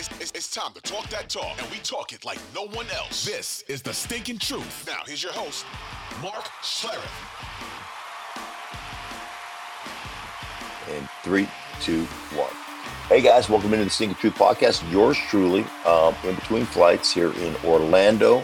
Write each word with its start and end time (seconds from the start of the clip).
It's, 0.00 0.08
it's, 0.18 0.32
it's 0.34 0.50
time 0.50 0.72
to 0.72 0.80
talk 0.80 1.10
that 1.10 1.28
talk, 1.28 1.60
and 1.60 1.70
we 1.70 1.76
talk 1.76 2.14
it 2.14 2.24
like 2.24 2.38
no 2.54 2.62
one 2.68 2.86
else. 2.96 3.22
This 3.22 3.62
is 3.68 3.82
the 3.82 3.92
Stinkin' 3.92 4.38
Truth. 4.38 4.86
Now, 4.86 5.02
here's 5.06 5.22
your 5.22 5.34
host, 5.34 5.66
Mark 6.22 6.46
Schlereth. 6.62 7.04
In 10.96 11.06
three, 11.22 11.46
two, 11.82 12.06
one. 12.34 12.48
Hey 13.10 13.20
guys, 13.20 13.50
welcome 13.50 13.74
into 13.74 13.84
the 13.84 13.90
Stinkin' 13.90 14.16
Truth 14.16 14.36
podcast. 14.36 14.90
Yours 14.90 15.18
truly, 15.28 15.66
um, 15.84 16.14
in 16.24 16.34
between 16.34 16.64
flights 16.64 17.12
here 17.12 17.34
in 17.34 17.54
Orlando, 17.62 18.40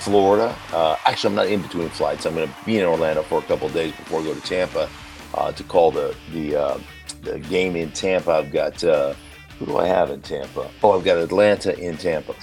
Florida. 0.00 0.54
Uh, 0.74 0.96
actually, 1.06 1.30
I'm 1.30 1.36
not 1.36 1.46
in 1.46 1.62
between 1.62 1.88
flights. 1.88 2.26
I'm 2.26 2.34
going 2.34 2.46
to 2.46 2.54
be 2.66 2.80
in 2.80 2.84
Orlando 2.84 3.22
for 3.22 3.38
a 3.38 3.42
couple 3.44 3.70
days 3.70 3.92
before 3.96 4.20
I 4.20 4.24
go 4.24 4.34
to 4.34 4.42
Tampa 4.42 4.90
uh, 5.32 5.52
to 5.52 5.64
call 5.64 5.90
the 5.90 6.14
the, 6.34 6.54
uh, 6.54 6.78
the 7.22 7.38
game 7.38 7.76
in 7.76 7.92
Tampa. 7.92 8.32
I've 8.32 8.52
got 8.52 8.84
uh, 8.84 9.14
who 9.58 9.66
do 9.66 9.78
I 9.78 9.86
have 9.86 10.10
in 10.10 10.22
Tampa? 10.22 10.70
Oh, 10.82 10.96
I've 10.96 11.04
got 11.04 11.18
Atlanta 11.18 11.76
in 11.78 11.96
Tampa. 11.96 12.34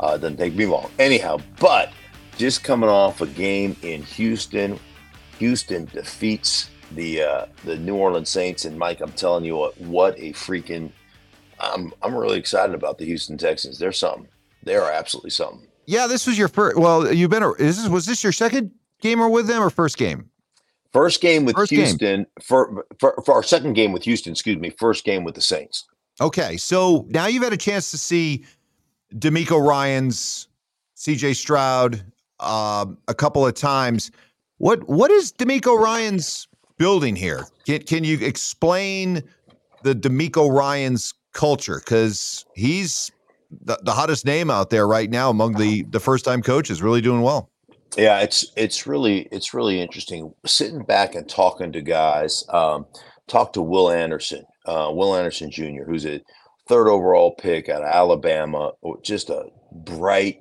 Uh, 0.00 0.16
doesn't 0.16 0.36
take 0.36 0.54
me 0.54 0.66
long. 0.66 0.90
Anyhow, 0.98 1.38
but 1.58 1.92
just 2.36 2.64
coming 2.64 2.88
off 2.88 3.20
a 3.20 3.26
game 3.26 3.76
in 3.82 4.02
Houston. 4.02 4.78
Houston 5.38 5.86
defeats 5.86 6.70
the 6.92 7.22
uh, 7.22 7.46
the 7.64 7.76
New 7.76 7.96
Orleans 7.96 8.28
Saints, 8.28 8.64
and 8.64 8.78
Mike, 8.78 9.00
I'm 9.00 9.12
telling 9.12 9.44
you 9.44 9.56
what, 9.56 9.78
what 9.80 10.18
a 10.18 10.32
freaking! 10.32 10.90
I'm 11.58 11.92
I'm 12.02 12.14
really 12.14 12.38
excited 12.38 12.74
about 12.74 12.98
the 12.98 13.04
Houston 13.04 13.36
Texans. 13.36 13.78
They're 13.78 13.92
something. 13.92 14.28
They 14.62 14.76
are 14.76 14.90
absolutely 14.90 15.30
something. 15.30 15.66
Yeah, 15.86 16.06
this 16.06 16.26
was 16.26 16.38
your 16.38 16.48
first. 16.48 16.76
Well, 16.76 17.12
you've 17.12 17.30
been. 17.30 17.42
Is 17.58 17.82
this 17.82 17.88
was 17.88 18.06
this 18.06 18.22
your 18.22 18.32
second 18.32 18.70
gamer 19.00 19.28
with 19.28 19.46
them 19.46 19.62
or 19.62 19.70
first 19.70 19.96
game? 19.98 20.30
First 20.92 21.20
game 21.20 21.44
with 21.44 21.56
First 21.56 21.70
game. 21.70 21.80
Houston 21.80 22.26
for, 22.40 22.84
for 22.98 23.20
for 23.24 23.34
our 23.34 23.42
second 23.42 23.72
game 23.72 23.92
with 23.92 24.04
Houston. 24.04 24.32
Excuse 24.32 24.58
me. 24.58 24.70
First 24.70 25.04
game 25.04 25.24
with 25.24 25.34
the 25.34 25.40
Saints. 25.40 25.86
Okay, 26.22 26.56
so 26.56 27.04
now 27.08 27.26
you've 27.26 27.42
had 27.42 27.52
a 27.52 27.56
chance 27.56 27.90
to 27.90 27.98
see 27.98 28.44
DeMeco 29.16 29.60
Ryans, 29.60 30.46
C.J. 30.94 31.34
Stroud, 31.34 32.00
um, 32.38 32.96
a 33.08 33.14
couple 33.14 33.44
of 33.44 33.54
times. 33.54 34.12
What 34.58 34.88
what 34.88 35.10
is 35.10 35.32
DeMeco 35.32 35.76
Ryans 35.76 36.46
building 36.78 37.16
here? 37.16 37.48
Can 37.66 37.82
can 37.82 38.04
you 38.04 38.24
explain 38.24 39.24
the 39.82 39.96
DeMeco 39.96 40.48
Ryans 40.48 41.12
culture? 41.32 41.80
Because 41.80 42.46
he's 42.54 43.10
the, 43.50 43.76
the 43.82 43.92
hottest 43.92 44.24
name 44.24 44.48
out 44.48 44.70
there 44.70 44.86
right 44.86 45.10
now 45.10 45.28
among 45.28 45.54
the 45.54 45.82
the 45.90 45.98
first 45.98 46.24
time 46.24 46.40
coaches, 46.40 46.82
really 46.82 47.00
doing 47.00 47.22
well. 47.22 47.50
Yeah, 47.96 48.20
it's 48.20 48.46
it's 48.54 48.86
really 48.86 49.22
it's 49.32 49.52
really 49.52 49.80
interesting 49.80 50.32
sitting 50.46 50.84
back 50.84 51.16
and 51.16 51.28
talking 51.28 51.72
to 51.72 51.82
guys. 51.82 52.44
Um, 52.48 52.86
talk 53.26 53.54
to 53.54 53.60
Will 53.60 53.90
Anderson, 53.90 54.44
uh, 54.66 54.90
Will 54.92 55.14
Anderson 55.14 55.50
Jr., 55.50 55.84
who's 55.86 56.06
a 56.06 56.20
third 56.68 56.88
overall 56.88 57.34
pick 57.34 57.68
out 57.68 57.82
of 57.82 57.88
Alabama, 57.88 58.72
just 59.02 59.30
a 59.30 59.46
bright, 59.72 60.40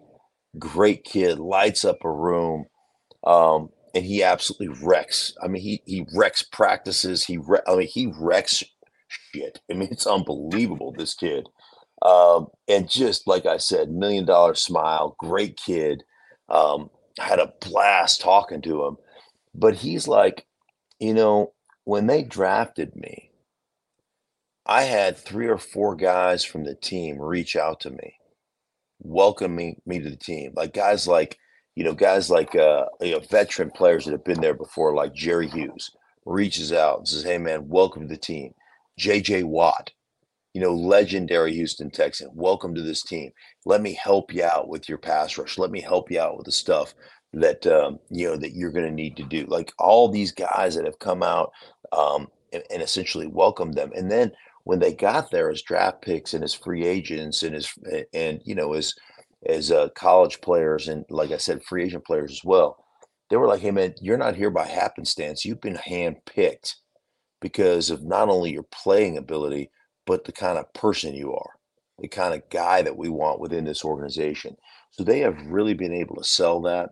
great 0.59 1.03
kid, 1.03 1.39
lights 1.39 1.83
up 1.83 2.03
a 2.03 2.11
room, 2.11 2.65
um, 3.25 3.69
and 3.93 4.05
he 4.05 4.23
absolutely 4.23 4.69
wrecks. 4.83 5.33
I 5.43 5.47
mean, 5.47 5.61
he 5.61 5.81
he 5.85 6.05
wrecks 6.15 6.43
practices. 6.43 7.25
He 7.25 7.37
wre- 7.37 7.67
I 7.67 7.75
mean, 7.75 7.87
he 7.87 8.13
wrecks 8.17 8.63
shit. 9.07 9.59
I 9.69 9.73
mean, 9.73 9.89
it's 9.91 10.07
unbelievable. 10.07 10.93
This 10.97 11.13
kid, 11.13 11.47
um, 12.01 12.47
and 12.67 12.89
just 12.89 13.27
like 13.27 13.45
I 13.45 13.57
said, 13.57 13.91
million 13.91 14.25
dollar 14.25 14.55
smile, 14.55 15.15
great 15.19 15.57
kid. 15.57 16.03
Um, 16.49 16.89
had 17.19 17.39
a 17.39 17.53
blast 17.61 18.21
talking 18.21 18.61
to 18.61 18.85
him, 18.85 18.97
but 19.53 19.75
he's 19.75 20.07
like, 20.07 20.45
you 20.99 21.13
know, 21.13 21.53
when 21.83 22.07
they 22.07 22.23
drafted 22.23 22.95
me, 22.95 23.30
I 24.71 24.83
had 24.83 25.17
three 25.17 25.47
or 25.47 25.57
four 25.57 25.97
guys 25.97 26.45
from 26.45 26.63
the 26.63 26.75
team 26.75 27.21
reach 27.21 27.57
out 27.57 27.81
to 27.81 27.89
me, 27.89 28.15
welcoming 28.99 29.81
me 29.85 29.99
to 29.99 30.09
the 30.09 30.15
team. 30.15 30.53
Like 30.55 30.73
guys 30.73 31.05
like, 31.05 31.37
you 31.75 31.83
know, 31.83 31.93
guys 31.93 32.29
like 32.29 32.55
uh, 32.55 32.85
you 33.01 33.11
know, 33.11 33.19
veteran 33.19 33.69
players 33.71 34.05
that 34.05 34.13
have 34.13 34.23
been 34.23 34.39
there 34.39 34.53
before, 34.53 34.95
like 34.95 35.13
Jerry 35.13 35.49
Hughes, 35.49 35.91
reaches 36.25 36.71
out 36.71 36.99
and 36.99 37.07
says, 37.09 37.21
Hey 37.21 37.37
man, 37.37 37.67
welcome 37.67 38.03
to 38.03 38.07
the 38.07 38.15
team. 38.15 38.53
JJ 38.97 39.43
Watt, 39.43 39.91
you 40.53 40.61
know, 40.61 40.73
legendary 40.73 41.53
Houston 41.53 41.91
Texan, 41.91 42.29
welcome 42.33 42.73
to 42.73 42.81
this 42.81 43.03
team. 43.03 43.29
Let 43.65 43.81
me 43.81 43.91
help 44.01 44.33
you 44.33 44.45
out 44.45 44.69
with 44.69 44.87
your 44.87 44.99
pass 44.99 45.37
rush. 45.37 45.57
Let 45.57 45.71
me 45.71 45.81
help 45.81 46.09
you 46.09 46.21
out 46.21 46.37
with 46.37 46.45
the 46.45 46.53
stuff 46.53 46.93
that 47.33 47.67
um, 47.67 47.99
you 48.09 48.25
know 48.25 48.37
that 48.37 48.55
you're 48.55 48.71
going 48.71 48.87
to 48.87 48.91
need 48.91 49.17
to 49.17 49.23
do. 49.23 49.45
Like 49.47 49.73
all 49.79 50.07
these 50.07 50.31
guys 50.31 50.75
that 50.75 50.85
have 50.85 50.99
come 50.99 51.23
out 51.23 51.51
um, 51.91 52.29
and, 52.53 52.63
and 52.71 52.81
essentially 52.81 53.27
welcomed 53.27 53.73
them, 53.73 53.91
and 53.93 54.09
then 54.09 54.31
when 54.63 54.79
they 54.79 54.93
got 54.93 55.31
there 55.31 55.49
as 55.49 55.61
draft 55.61 56.01
picks 56.01 56.33
and 56.33 56.43
as 56.43 56.53
free 56.53 56.85
agents 56.85 57.43
and 57.43 57.55
as 57.55 57.69
and 58.13 58.41
you 58.45 58.55
know 58.55 58.73
as 58.73 58.93
as 59.47 59.71
uh, 59.71 59.89
college 59.95 60.39
players 60.41 60.87
and 60.87 61.05
like 61.09 61.31
I 61.31 61.37
said, 61.37 61.63
free 61.63 61.83
agent 61.83 62.05
players 62.05 62.31
as 62.31 62.43
well, 62.43 62.83
they 63.29 63.37
were 63.37 63.47
like, 63.47 63.61
"Hey 63.61 63.71
man, 63.71 63.95
you're 64.01 64.17
not 64.17 64.35
here 64.35 64.51
by 64.51 64.65
happenstance. 64.65 65.45
You've 65.45 65.61
been 65.61 65.77
handpicked 65.77 66.75
because 67.41 67.89
of 67.89 68.03
not 68.03 68.29
only 68.29 68.51
your 68.51 68.65
playing 68.71 69.17
ability, 69.17 69.71
but 70.05 70.25
the 70.25 70.31
kind 70.31 70.57
of 70.57 70.71
person 70.73 71.15
you 71.15 71.33
are, 71.33 71.51
the 71.99 72.07
kind 72.07 72.33
of 72.35 72.47
guy 72.49 72.81
that 72.83 72.97
we 72.97 73.09
want 73.09 73.39
within 73.39 73.65
this 73.65 73.83
organization." 73.83 74.55
So 74.91 75.03
they 75.03 75.19
have 75.19 75.47
really 75.47 75.73
been 75.73 75.93
able 75.93 76.17
to 76.17 76.23
sell 76.23 76.61
that 76.63 76.91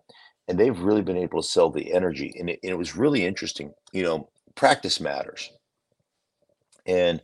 and 0.49 0.59
they've 0.59 0.79
really 0.79 1.03
been 1.03 1.17
able 1.17 1.41
to 1.41 1.47
sell 1.47 1.69
the 1.69 1.93
energy 1.93 2.33
and 2.39 2.49
it, 2.49 2.59
and 2.63 2.71
it 2.71 2.77
was 2.77 2.95
really 2.97 3.25
interesting 3.25 3.71
you 3.93 4.03
know 4.03 4.27
practice 4.55 4.99
matters 4.99 5.51
and 6.85 7.21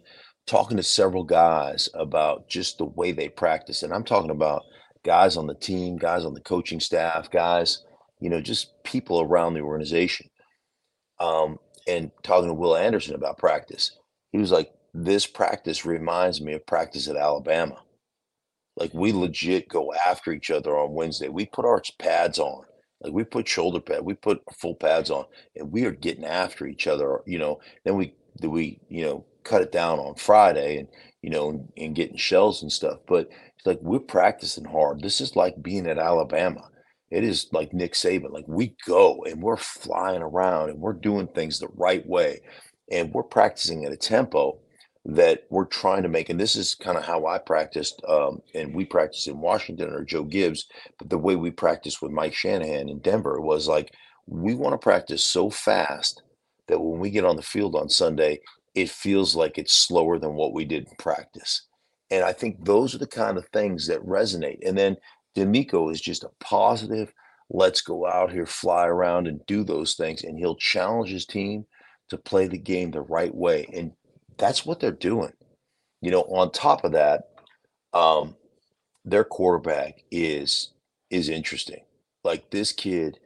talking 0.47 0.77
to 0.77 0.83
several 0.83 1.23
guys 1.23 1.89
about 1.93 2.47
just 2.47 2.77
the 2.77 2.85
way 2.85 3.11
they 3.11 3.29
practice 3.29 3.83
and 3.83 3.93
i'm 3.93 4.03
talking 4.03 4.31
about 4.31 4.63
guys 5.03 5.37
on 5.37 5.47
the 5.47 5.55
team 5.55 5.97
guys 5.97 6.25
on 6.25 6.33
the 6.33 6.41
coaching 6.41 6.79
staff 6.79 7.29
guys 7.31 7.83
you 8.19 8.29
know 8.29 8.41
just 8.41 8.81
people 8.83 9.21
around 9.21 9.53
the 9.53 9.61
organization 9.61 10.27
um, 11.19 11.59
and 11.87 12.11
talking 12.23 12.47
to 12.49 12.53
will 12.53 12.75
anderson 12.75 13.15
about 13.15 13.37
practice. 13.37 13.97
He 14.31 14.37
was 14.37 14.51
like 14.51 14.71
this 14.93 15.27
practice 15.27 15.85
reminds 15.85 16.41
me 16.41 16.53
of 16.53 16.65
practice 16.65 17.07
at 17.07 17.15
alabama. 17.15 17.77
Like 18.75 18.93
we 18.93 19.13
legit 19.13 19.69
go 19.69 19.93
after 19.93 20.31
each 20.31 20.51
other 20.51 20.77
on 20.77 20.93
wednesday. 20.93 21.29
We 21.29 21.45
put 21.45 21.65
our 21.65 21.81
pads 21.99 22.39
on. 22.39 22.63
Like 23.01 23.13
we 23.13 23.23
put 23.23 23.47
shoulder 23.47 23.79
pad, 23.79 24.01
we 24.03 24.13
put 24.13 24.41
full 24.57 24.75
pads 24.75 25.11
on, 25.11 25.25
and 25.55 25.71
we 25.71 25.85
are 25.85 25.91
getting 25.91 26.25
after 26.25 26.65
each 26.65 26.87
other. 26.87 27.21
You 27.25 27.39
know, 27.39 27.59
then 27.83 27.95
we 27.95 28.13
we 28.41 28.79
you 28.89 29.05
know 29.05 29.25
cut 29.45 29.61
it 29.61 29.71
down 29.71 29.99
on 29.99 30.15
Friday 30.15 30.79
and 30.79 30.89
you 31.21 31.29
know 31.29 31.49
and, 31.49 31.69
and 31.77 31.95
getting 31.95 32.17
shells 32.17 32.61
and 32.61 32.71
stuff. 32.71 32.99
But 33.07 33.29
it's 33.55 33.65
like 33.65 33.79
we're 33.81 33.99
practicing 33.99 34.65
hard. 34.65 35.01
This 35.01 35.21
is 35.21 35.35
like 35.35 35.61
being 35.61 35.87
at 35.87 35.97
Alabama. 35.97 36.69
It 37.11 37.23
is 37.23 37.47
like 37.53 37.73
Nick 37.73 37.93
Saban. 37.93 38.31
Like 38.31 38.47
we 38.47 38.75
go 38.85 39.23
and 39.23 39.41
we're 39.41 39.57
flying 39.57 40.21
around 40.21 40.69
and 40.69 40.79
we're 40.79 40.93
doing 40.93 41.27
things 41.27 41.59
the 41.59 41.69
right 41.75 42.05
way, 42.05 42.41
and 42.91 43.13
we're 43.13 43.23
practicing 43.23 43.85
at 43.85 43.93
a 43.93 43.97
tempo 43.97 44.59
that 45.05 45.43
we're 45.51 45.65
trying 45.65 46.01
to 46.01 46.09
make. 46.09 46.29
And 46.29 46.39
this 46.39 46.55
is 46.55 46.73
kind 46.73 46.97
of 46.97 47.05
how 47.05 47.27
I 47.27 47.37
practiced, 47.37 48.01
um, 48.09 48.41
and 48.55 48.73
we 48.73 48.85
practiced 48.85 49.27
in 49.27 49.39
Washington 49.39 49.91
or 49.91 50.03
Joe 50.03 50.23
Gibbs. 50.23 50.67
But 50.97 51.09
the 51.09 51.17
way 51.17 51.35
we 51.35 51.51
practiced 51.51 52.01
with 52.01 52.11
Mike 52.11 52.33
Shanahan 52.33 52.89
in 52.89 52.99
Denver 52.99 53.39
was 53.39 53.67
like 53.67 53.91
we 54.27 54.55
want 54.55 54.73
to 54.73 54.77
practice 54.79 55.23
so 55.23 55.49
fast 55.49 56.23
that 56.67 56.79
when 56.79 56.99
we 56.99 57.11
get 57.11 57.25
on 57.25 57.35
the 57.35 57.43
field 57.43 57.75
on 57.75 57.89
Sunday, 57.89 58.39
it 58.75 58.89
feels 58.89 59.35
like 59.35 59.57
it's 59.57 59.73
slower 59.73 60.19
than 60.19 60.35
what 60.35 60.53
we 60.53 60.65
did 60.65 60.87
in 60.87 60.95
practice. 60.99 61.63
And 62.11 62.23
I 62.23 62.33
think 62.33 62.63
those 62.63 62.93
are 62.93 62.99
the 62.99 63.07
kind 63.07 63.37
of 63.37 63.47
things 63.47 63.87
that 63.87 64.05
resonate. 64.05 64.59
And 64.65 64.77
then 64.77 64.97
DeMeco 65.35 65.91
is 65.91 66.01
just 66.01 66.23
a 66.23 66.29
positive. 66.39 67.11
Let's 67.49 67.81
go 67.81 68.05
out 68.05 68.31
here, 68.31 68.45
fly 68.45 68.85
around, 68.85 69.27
and 69.27 69.45
do 69.47 69.63
those 69.63 69.95
things. 69.95 70.23
And 70.23 70.37
he'll 70.37 70.57
challenge 70.57 71.09
his 71.09 71.25
team 71.25 71.65
to 72.09 72.17
play 72.17 72.47
the 72.47 72.57
game 72.57 72.91
the 72.91 73.01
right 73.01 73.33
way. 73.33 73.67
And 73.73 73.93
that's 74.37 74.65
what 74.65 74.79
they're 74.79 74.91
doing. 74.91 75.31
You 76.01 76.11
know, 76.11 76.21
on 76.23 76.51
top 76.51 76.83
of 76.83 76.91
that, 76.91 77.29
um, 77.93 78.35
their 79.05 79.23
quarterback 79.23 80.03
is 80.11 80.71
is 81.09 81.29
interesting. 81.29 81.83
Like 82.23 82.49
this 82.49 82.71
kid 82.71 83.19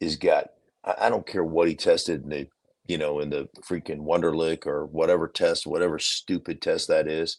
is 0.00 0.16
got 0.16 0.48
I, 0.84 0.94
I 1.02 1.08
don't 1.08 1.26
care 1.26 1.44
what 1.44 1.68
he 1.68 1.74
tested 1.74 2.24
in 2.24 2.28
the 2.30 2.48
you 2.88 2.98
know 2.98 3.20
in 3.20 3.30
the 3.30 3.48
freaking 3.62 4.00
Wonderlic 4.00 4.66
or 4.66 4.86
whatever 4.86 5.28
test, 5.28 5.66
whatever 5.66 5.98
stupid 5.98 6.60
test 6.62 6.88
that 6.88 7.08
is. 7.08 7.38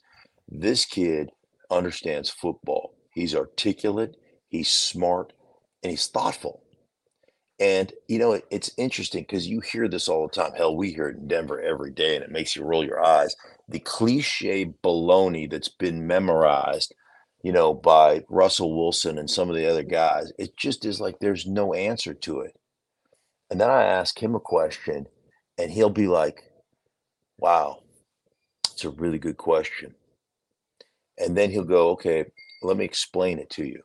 This 0.50 0.86
kid 0.86 1.32
understands 1.70 2.30
football. 2.30 2.94
He's 3.14 3.36
articulate, 3.36 4.16
he's 4.48 4.70
smart, 4.70 5.34
and 5.84 5.92
he's 5.92 6.08
thoughtful. 6.08 6.64
And 7.60 7.92
you 8.08 8.20
know, 8.20 8.34
it, 8.34 8.46
it's 8.52 8.72
interesting 8.78 9.24
because 9.24 9.48
you 9.48 9.62
hear 9.62 9.88
this 9.88 10.08
all 10.08 10.28
the 10.28 10.34
time. 10.34 10.54
Hell, 10.54 10.76
we 10.76 10.92
hear 10.92 11.10
it 11.10 11.18
in 11.18 11.28
Denver 11.28 11.60
every 11.60 11.92
day, 11.92 12.16
and 12.16 12.24
it 12.24 12.32
makes 12.32 12.56
you 12.56 12.64
roll 12.64 12.86
your 12.86 13.04
eyes. 13.04 13.36
The 13.68 13.80
cliche 13.80 14.74
baloney 14.84 15.50
that's 15.50 15.70
been 15.70 16.06
memorized, 16.06 16.94
you 17.44 17.52
know, 17.52 17.74
by 17.74 18.24
Russell 18.30 18.78
Wilson 18.78 19.18
and 19.18 19.30
some 19.30 19.50
of 19.50 19.56
the 19.56 19.70
other 19.70 19.84
guys. 19.84 20.32
It 20.38 20.56
just 20.56 20.86
is 20.86 21.02
like 21.02 21.20
there's 21.20 21.48
no 21.48 21.74
answer 21.74 22.14
to 22.14 22.42
it. 22.42 22.56
And 23.50 23.60
then 23.60 23.70
I 23.70 23.84
ask 23.84 24.22
him 24.22 24.36
a 24.36 24.40
question, 24.40 25.08
and 25.58 25.72
he'll 25.72 25.90
be 25.90 26.08
like, 26.08 26.44
"Wow, 27.38 27.84
it's 28.72 28.86
a 28.86 28.90
really 28.90 29.20
good 29.20 29.38
question." 29.38 29.96
And 31.18 31.36
then 31.36 31.50
he'll 31.50 31.64
go, 31.64 31.90
okay, 31.92 32.26
let 32.62 32.78
me 32.78 32.86
explain 32.86 33.40
it 33.40 33.50
to 33.52 33.66
you. 33.66 33.82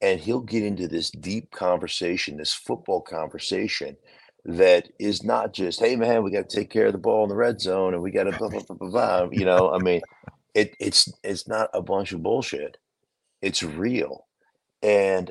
And 0.00 0.20
he'll 0.20 0.40
get 0.40 0.64
into 0.64 0.88
this 0.88 1.10
deep 1.10 1.50
conversation, 1.50 2.36
this 2.36 2.54
football 2.54 3.00
conversation 3.00 3.96
that 4.44 4.88
is 4.98 5.22
not 5.22 5.52
just, 5.52 5.78
hey 5.78 5.94
man, 5.94 6.22
we 6.22 6.32
got 6.32 6.48
to 6.48 6.56
take 6.56 6.70
care 6.70 6.86
of 6.86 6.92
the 6.92 6.98
ball 6.98 7.22
in 7.22 7.28
the 7.28 7.36
red 7.36 7.60
zone 7.60 7.94
and 7.94 8.02
we 8.02 8.10
got 8.10 8.24
to 8.24 8.32
blah, 8.32 8.48
blah, 8.48 8.62
blah, 8.62 8.76
blah, 8.76 8.88
blah. 8.88 9.28
You 9.30 9.44
know, 9.44 9.72
I 9.72 9.78
mean, 9.78 10.00
it 10.54 10.74
it's 10.80 11.12
it's 11.22 11.46
not 11.46 11.70
a 11.72 11.80
bunch 11.80 12.12
of 12.12 12.22
bullshit. 12.22 12.76
It's 13.40 13.62
real. 13.62 14.26
And 14.82 15.30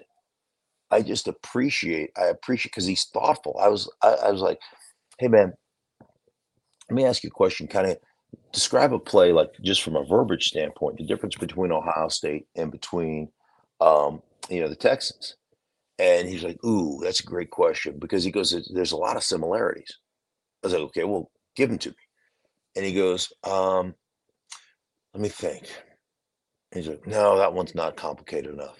I 0.90 1.02
just 1.02 1.28
appreciate, 1.28 2.12
I 2.18 2.26
appreciate 2.26 2.72
because 2.72 2.86
he's 2.86 3.06
thoughtful. 3.06 3.58
I 3.60 3.68
was 3.68 3.92
I, 4.02 4.10
I 4.10 4.32
was 4.32 4.42
like, 4.42 4.60
hey 5.22 5.28
man, 5.28 5.54
let 6.90 6.96
me 6.96 7.06
ask 7.06 7.24
you 7.24 7.28
a 7.28 7.32
question, 7.32 7.68
kind 7.68 7.92
of 7.92 7.98
describe 8.52 8.92
a 8.92 8.98
play 8.98 9.32
like 9.32 9.52
just 9.62 9.84
from 9.84 9.96
a 9.96 10.04
verbiage 10.04 10.46
standpoint, 10.46 10.98
the 10.98 11.06
difference 11.06 11.36
between 11.36 11.72
Ohio 11.72 12.08
State 12.08 12.48
and 12.56 12.72
between 12.72 13.30
um, 13.82 14.24
you 14.50 14.62
know, 14.62 14.68
the 14.68 14.76
Texans. 14.76 15.36
And 16.00 16.28
he's 16.28 16.44
like, 16.44 16.58
Ooh, 16.66 17.00
that's 17.04 17.20
a 17.20 17.26
great 17.26 17.52
question 17.52 18.00
because 18.00 18.24
he 18.24 18.32
goes, 18.32 18.68
There's 18.74 18.94
a 18.94 18.98
lot 18.98 19.16
of 19.16 19.24
similarities. 19.24 19.96
I 20.64 20.68
was 20.68 20.74
like, 20.74 20.82
Okay, 20.84 21.04
well, 21.04 21.30
give 21.56 21.70
them 21.70 21.78
to 21.78 21.90
me. 21.90 21.96
And 22.76 22.84
he 22.84 22.92
goes, 22.92 23.32
um, 23.44 23.94
Let 25.14 25.22
me 25.22 25.30
think. 25.30 25.70
He's 26.74 26.88
like, 26.88 27.06
No, 27.06 27.38
that 27.38 27.54
one's 27.54 27.76
not 27.76 27.96
complicated 27.96 28.52
enough. 28.52 28.80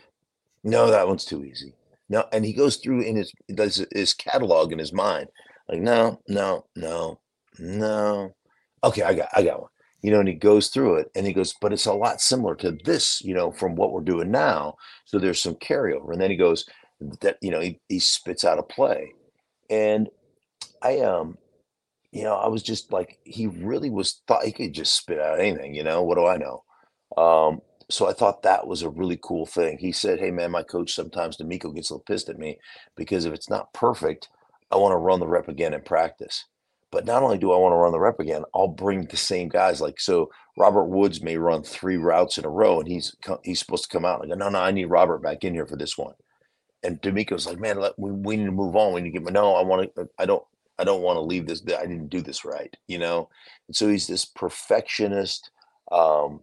No, 0.64 0.90
that 0.90 1.08
one's 1.08 1.26
too 1.26 1.46
easy. 1.46 1.76
No, 2.10 2.26
and 2.34 2.44
he 2.44 2.52
goes 2.52 2.78
through 2.78 3.04
in 3.04 3.16
his 3.16 3.32
does 3.54 3.86
his 3.94 4.14
catalog 4.14 4.74
in 4.74 4.80
his 4.80 4.92
mind, 4.92 5.28
like, 5.72 5.82
no, 5.82 6.20
no, 6.28 6.66
no, 6.76 7.20
no. 7.60 8.36
Okay, 8.84 9.04
I 9.04 9.14
got 9.14 9.30
I 9.36 9.44
got 9.44 9.62
one. 9.62 9.70
You 10.02 10.12
know, 10.12 10.20
and 10.20 10.28
he 10.28 10.34
goes 10.34 10.70
through 10.70 10.96
it 10.96 11.12
and 11.16 11.28
he 11.28 11.34
goes, 11.34 11.54
but 11.62 11.72
it's 11.72 11.86
a 11.86 11.94
lot 11.94 12.22
similar 12.22 12.56
to 12.56 12.72
this, 12.72 13.22
you 13.24 13.36
know, 13.36 13.52
from 13.52 13.76
what 13.76 13.92
we're 13.94 14.02
doing 14.02 14.32
now. 14.32 14.76
So 15.06 15.20
there's 15.20 15.42
some 15.42 15.54
carryover. 15.56 16.12
And 16.14 16.20
then 16.20 16.32
he 16.32 16.38
goes, 16.38 16.66
that 17.22 17.38
you 17.42 17.52
know 17.52 17.60
he, 17.60 17.80
he 17.90 18.00
spits 18.00 18.44
out 18.44 18.60
a 18.60 18.64
play 18.64 19.14
and 19.70 20.10
i 20.82 21.00
um 21.00 21.38
you 22.12 22.24
know 22.24 22.36
i 22.36 22.48
was 22.48 22.64
just 22.64 22.92
like 22.92 23.20
he 23.24 23.48
really 23.48 23.90
was 23.90 24.22
thought 24.28 24.44
he 24.44 24.52
could 24.52 24.74
just 24.74 24.96
spit 24.96 25.20
out 25.20 25.40
anything 25.40 25.74
you 25.74 25.84
know 25.84 26.04
what 26.04 26.16
do 26.16 26.26
i 26.26 26.38
know 26.38 26.64
um 27.18 27.62
so 27.90 28.08
i 28.08 28.14
thought 28.14 28.44
that 28.44 28.68
was 28.68 28.84
a 28.84 28.90
really 28.90 29.20
cool 29.24 29.46
thing 29.46 29.78
he 29.78 29.92
said 29.92 30.20
hey 30.20 30.32
man 30.32 30.52
my 30.52 30.64
coach 30.64 30.94
sometimes 30.94 31.38
DeMeco 31.38 31.74
gets 31.74 31.90
a 31.90 31.94
little 31.94 32.04
pissed 32.06 32.30
at 32.30 32.40
me 32.40 32.58
because 32.96 33.26
if 33.26 33.34
it's 33.34 33.50
not 33.50 33.74
perfect 33.74 34.30
i 34.72 34.76
want 34.76 34.92
to 34.92 34.98
run 34.98 35.20
the 35.20 35.28
rep 35.28 35.48
again 35.48 35.74
in 35.74 35.82
practice 35.82 36.46
but 36.92 37.06
not 37.06 37.24
only 37.24 37.38
do 37.38 37.52
i 37.52 37.58
want 37.58 37.74
to 37.74 37.78
run 37.78 37.92
the 37.92 38.00
rep 38.00 38.20
again 38.20 38.44
i'll 38.54 38.68
bring 38.68 39.06
the 39.06 39.18
same 39.18 39.50
guys 39.50 39.82
like 39.82 40.00
so 40.00 40.30
robert 40.58 40.86
woods 40.86 41.22
may 41.22 41.38
run 41.38 41.64
three 41.64 41.98
routes 41.98 42.38
in 42.38 42.46
a 42.46 42.50
row 42.50 42.80
and 42.80 42.88
he's 42.88 43.16
he's 43.44 43.60
supposed 43.60 43.84
to 43.84 43.90
come 43.90 44.06
out 44.06 44.22
and 44.22 44.32
go 44.32 44.36
no 44.36 44.50
no 44.50 44.60
i 44.60 44.72
need 44.72 44.86
robert 44.86 45.22
back 45.22 45.44
in 45.44 45.54
here 45.54 45.66
for 45.66 45.76
this 45.76 45.98
one 45.98 46.14
and 46.84 47.02
DeMeco's 47.02 47.46
like, 47.46 47.60
man, 47.60 47.80
let, 47.80 47.98
we, 47.98 48.12
we 48.12 48.38
need 48.38 48.46
to 48.46 48.52
move 48.52 48.76
on. 48.76 48.94
We 48.94 49.02
need 49.02 49.14
to 49.14 49.20
get, 49.20 49.34
no, 49.34 49.56
I 49.56 49.62
want 49.62 49.94
to, 49.96 50.10
I 50.18 50.26
don't, 50.26 50.44
I 50.80 50.84
don't 50.84 51.02
want 51.02 51.18
to 51.18 51.22
leave 51.22 51.46
this. 51.46 51.62
I 51.62 51.86
didn't 51.86 52.10
do 52.10 52.22
this 52.22 52.44
right, 52.44 52.76
you 52.88 52.98
know? 52.98 53.30
And 53.68 53.76
so 53.76 53.88
he's 53.88 54.08
this 54.08 54.26
perfectionist. 54.26 55.52
Um, 55.92 56.42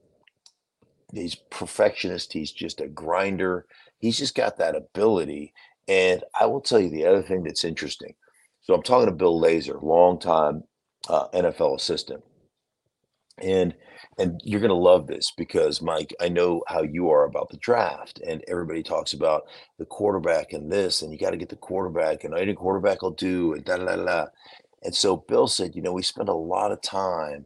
he's 1.12 1.34
perfectionist. 1.34 2.32
He's 2.32 2.52
just 2.52 2.80
a 2.80 2.86
grinder. 2.86 3.66
He's 3.98 4.18
just 4.18 4.36
got 4.36 4.58
that 4.58 4.76
ability. 4.76 5.54
And 5.88 6.22
I 6.38 6.46
will 6.46 6.60
tell 6.60 6.78
you 6.78 6.90
the 6.90 7.06
other 7.06 7.22
thing 7.22 7.42
that's 7.42 7.64
interesting. 7.64 8.14
So 8.62 8.74
I'm 8.74 8.82
talking 8.82 9.06
to 9.06 9.12
Bill 9.12 9.40
Lazor, 9.40 9.82
longtime 9.82 10.62
uh, 11.08 11.28
NFL 11.28 11.76
assistant. 11.76 12.22
And 13.42 13.74
and 14.18 14.40
you're 14.44 14.60
going 14.60 14.70
to 14.70 14.74
love 14.74 15.06
this 15.06 15.32
because 15.36 15.80
Mike, 15.80 16.12
I 16.20 16.28
know 16.28 16.64
how 16.66 16.82
you 16.82 17.08
are 17.10 17.24
about 17.24 17.50
the 17.50 17.56
draft, 17.58 18.20
and 18.26 18.42
everybody 18.48 18.82
talks 18.82 19.12
about 19.12 19.44
the 19.78 19.84
quarterback 19.84 20.52
and 20.52 20.70
this, 20.70 21.02
and 21.02 21.12
you 21.12 21.18
got 21.18 21.30
to 21.30 21.36
get 21.36 21.48
the 21.48 21.56
quarterback, 21.56 22.24
and 22.24 22.36
any 22.36 22.52
quarterback 22.52 23.02
will 23.02 23.12
do, 23.12 23.54
and 23.54 23.64
da 23.64 23.76
da 23.76 23.84
da 23.84 24.04
da. 24.04 24.26
And 24.82 24.94
so 24.94 25.16
Bill 25.16 25.46
said, 25.46 25.76
you 25.76 25.82
know, 25.82 25.92
we 25.92 26.02
spend 26.02 26.28
a 26.28 26.34
lot 26.34 26.72
of 26.72 26.82
time 26.82 27.44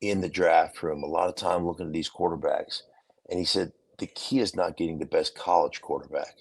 in 0.00 0.20
the 0.20 0.28
draft 0.28 0.82
room, 0.82 1.04
a 1.04 1.06
lot 1.06 1.28
of 1.28 1.36
time 1.36 1.64
looking 1.64 1.86
at 1.86 1.92
these 1.92 2.10
quarterbacks, 2.10 2.82
and 3.28 3.38
he 3.38 3.44
said 3.44 3.72
the 3.98 4.08
key 4.08 4.40
is 4.40 4.56
not 4.56 4.76
getting 4.76 4.98
the 4.98 5.06
best 5.06 5.36
college 5.36 5.80
quarterback. 5.80 6.34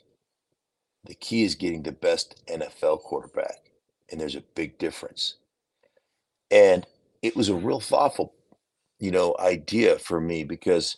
The 1.05 1.15
key 1.15 1.43
is 1.43 1.55
getting 1.55 1.83
the 1.83 1.91
best 1.91 2.41
NFL 2.47 3.01
quarterback, 3.01 3.71
and 4.11 4.19
there's 4.19 4.35
a 4.35 4.43
big 4.55 4.77
difference. 4.77 5.35
And 6.51 6.85
it 7.21 7.35
was 7.35 7.49
a 7.49 7.53
mm-hmm. 7.53 7.65
real 7.65 7.79
thoughtful 7.79 8.33
you 8.99 9.11
know, 9.11 9.35
idea 9.39 9.97
for 9.97 10.19
me 10.19 10.43
because 10.43 10.97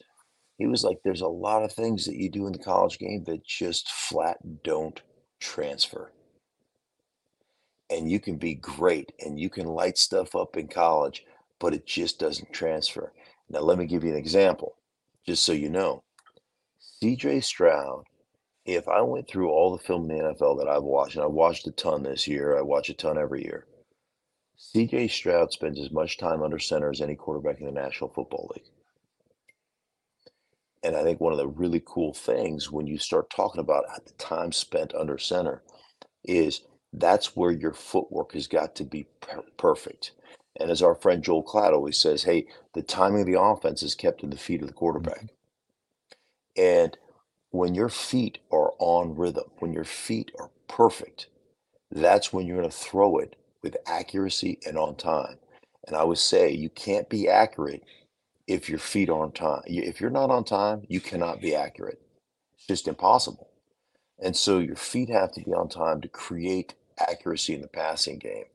he 0.57 0.65
was 0.65 0.83
like, 0.83 0.97
there's 1.03 1.21
a 1.21 1.27
lot 1.27 1.63
of 1.63 1.71
things 1.71 2.05
that 2.05 2.15
you 2.15 2.29
do 2.29 2.47
in 2.47 2.53
the 2.53 2.59
college 2.59 2.97
game 2.97 3.23
that 3.25 3.45
just 3.45 3.89
flat 3.89 4.37
don't 4.63 5.01
transfer. 5.39 6.11
And 7.89 8.09
you 8.09 8.19
can 8.19 8.37
be 8.37 8.55
great 8.55 9.11
and 9.19 9.39
you 9.39 9.49
can 9.49 9.67
light 9.67 9.97
stuff 9.97 10.35
up 10.35 10.57
in 10.57 10.67
college, 10.67 11.23
but 11.59 11.73
it 11.73 11.85
just 11.85 12.19
doesn't 12.19 12.53
transfer. 12.53 13.13
Now, 13.49 13.59
let 13.59 13.77
me 13.77 13.85
give 13.85 14.03
you 14.03 14.11
an 14.11 14.17
example, 14.17 14.75
just 15.25 15.43
so 15.43 15.51
you 15.51 15.69
know. 15.69 16.03
CJ 17.03 17.43
Stroud, 17.43 18.05
if 18.65 18.87
I 18.87 19.01
went 19.01 19.27
through 19.27 19.49
all 19.49 19.71
the 19.75 19.83
film 19.83 20.09
in 20.09 20.17
the 20.17 20.23
NFL 20.23 20.59
that 20.59 20.67
I've 20.67 20.83
watched, 20.83 21.15
and 21.15 21.25
I've 21.25 21.31
watched 21.31 21.67
a 21.67 21.71
ton 21.71 22.03
this 22.03 22.27
year, 22.27 22.57
I 22.57 22.61
watch 22.61 22.89
a 22.89 22.93
ton 22.93 23.17
every 23.17 23.43
year. 23.43 23.65
CJ 24.59 25.09
Stroud 25.09 25.51
spends 25.51 25.79
as 25.79 25.91
much 25.91 26.17
time 26.17 26.43
under 26.43 26.59
center 26.59 26.91
as 26.91 27.01
any 27.01 27.15
quarterback 27.15 27.59
in 27.59 27.65
the 27.65 27.71
National 27.71 28.11
Football 28.11 28.51
League. 28.55 28.67
And 30.83 30.95
I 30.95 31.03
think 31.03 31.19
one 31.19 31.31
of 31.31 31.39
the 31.39 31.47
really 31.47 31.81
cool 31.85 32.13
things 32.13 32.71
when 32.71 32.87
you 32.87 32.97
start 32.97 33.29
talking 33.29 33.61
about 33.61 33.85
the 34.05 34.13
time 34.13 34.51
spent 34.51 34.93
under 34.95 35.17
center 35.17 35.63
is 36.23 36.61
that's 36.93 37.35
where 37.35 37.51
your 37.51 37.73
footwork 37.73 38.33
has 38.33 38.47
got 38.47 38.75
to 38.75 38.83
be 38.83 39.07
per- 39.21 39.43
perfect. 39.57 40.11
And 40.59 40.69
as 40.69 40.81
our 40.81 40.95
friend 40.95 41.23
Joel 41.23 41.43
Klatt 41.43 41.73
always 41.73 41.97
says, 41.97 42.23
hey, 42.23 42.47
the 42.73 42.81
timing 42.81 43.21
of 43.21 43.27
the 43.27 43.39
offense 43.39 43.83
is 43.83 43.95
kept 43.95 44.23
in 44.23 44.29
the 44.29 44.37
feet 44.37 44.61
of 44.61 44.67
the 44.67 44.73
quarterback. 44.73 45.21
Mm-hmm. 45.21 46.61
And 46.61 46.97
when 47.51 47.75
your 47.75 47.89
feet 47.89 48.39
are 48.51 48.73
on 48.79 49.15
rhythm, 49.15 49.43
when 49.59 49.73
your 49.73 49.83
feet 49.83 50.31
are 50.39 50.49
perfect, 50.67 51.27
that's 51.91 52.31
when 52.31 52.45
you're 52.47 52.57
going 52.57 52.69
to 52.69 52.75
throw 52.75 53.17
it 53.17 53.35
with 53.61 53.77
accuracy 53.85 54.57
and 54.65 54.77
on 54.77 54.95
time. 54.95 55.37
And 55.87 55.95
I 55.95 56.03
would 56.03 56.17
say 56.17 56.51
you 56.51 56.69
can't 56.69 57.09
be 57.09 57.27
accurate 57.27 57.83
if 58.47 58.69
your 58.69 58.79
feet 58.79 59.09
are 59.09 59.21
on 59.21 59.31
time. 59.33 59.61
If 59.65 59.99
you're 59.99 60.09
not 60.09 60.29
on 60.29 60.43
time, 60.43 60.83
you 60.87 61.01
cannot 61.01 61.41
be 61.41 61.55
accurate. 61.55 62.01
It's 62.55 62.67
just 62.67 62.87
impossible. 62.87 63.49
And 64.19 64.35
so 64.35 64.59
your 64.59 64.75
feet 64.75 65.09
have 65.09 65.31
to 65.33 65.41
be 65.41 65.53
on 65.53 65.67
time 65.67 65.99
to 66.01 66.07
create 66.07 66.75
accuracy 66.99 67.55
in 67.55 67.61
the 67.61 67.67
passing 67.67 68.19
game. 68.19 68.45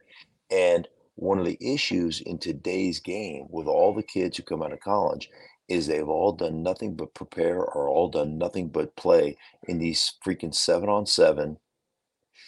And 0.50 0.88
one 1.16 1.38
of 1.38 1.46
the 1.46 1.58
issues 1.60 2.20
in 2.20 2.38
today's 2.38 3.00
game 3.00 3.46
with 3.50 3.66
all 3.66 3.94
the 3.94 4.02
kids 4.02 4.36
who 4.36 4.42
come 4.42 4.62
out 4.62 4.72
of 4.72 4.80
college 4.80 5.30
is 5.68 5.86
they've 5.86 6.08
all 6.08 6.32
done 6.32 6.62
nothing 6.62 6.94
but 6.94 7.14
prepare 7.14 7.58
or 7.58 7.88
all 7.88 8.08
done 8.08 8.38
nothing 8.38 8.68
but 8.68 8.94
play 8.96 9.36
in 9.64 9.78
these 9.78 10.14
freaking 10.24 10.54
seven 10.54 10.88
on 10.88 11.06
seven 11.06 11.58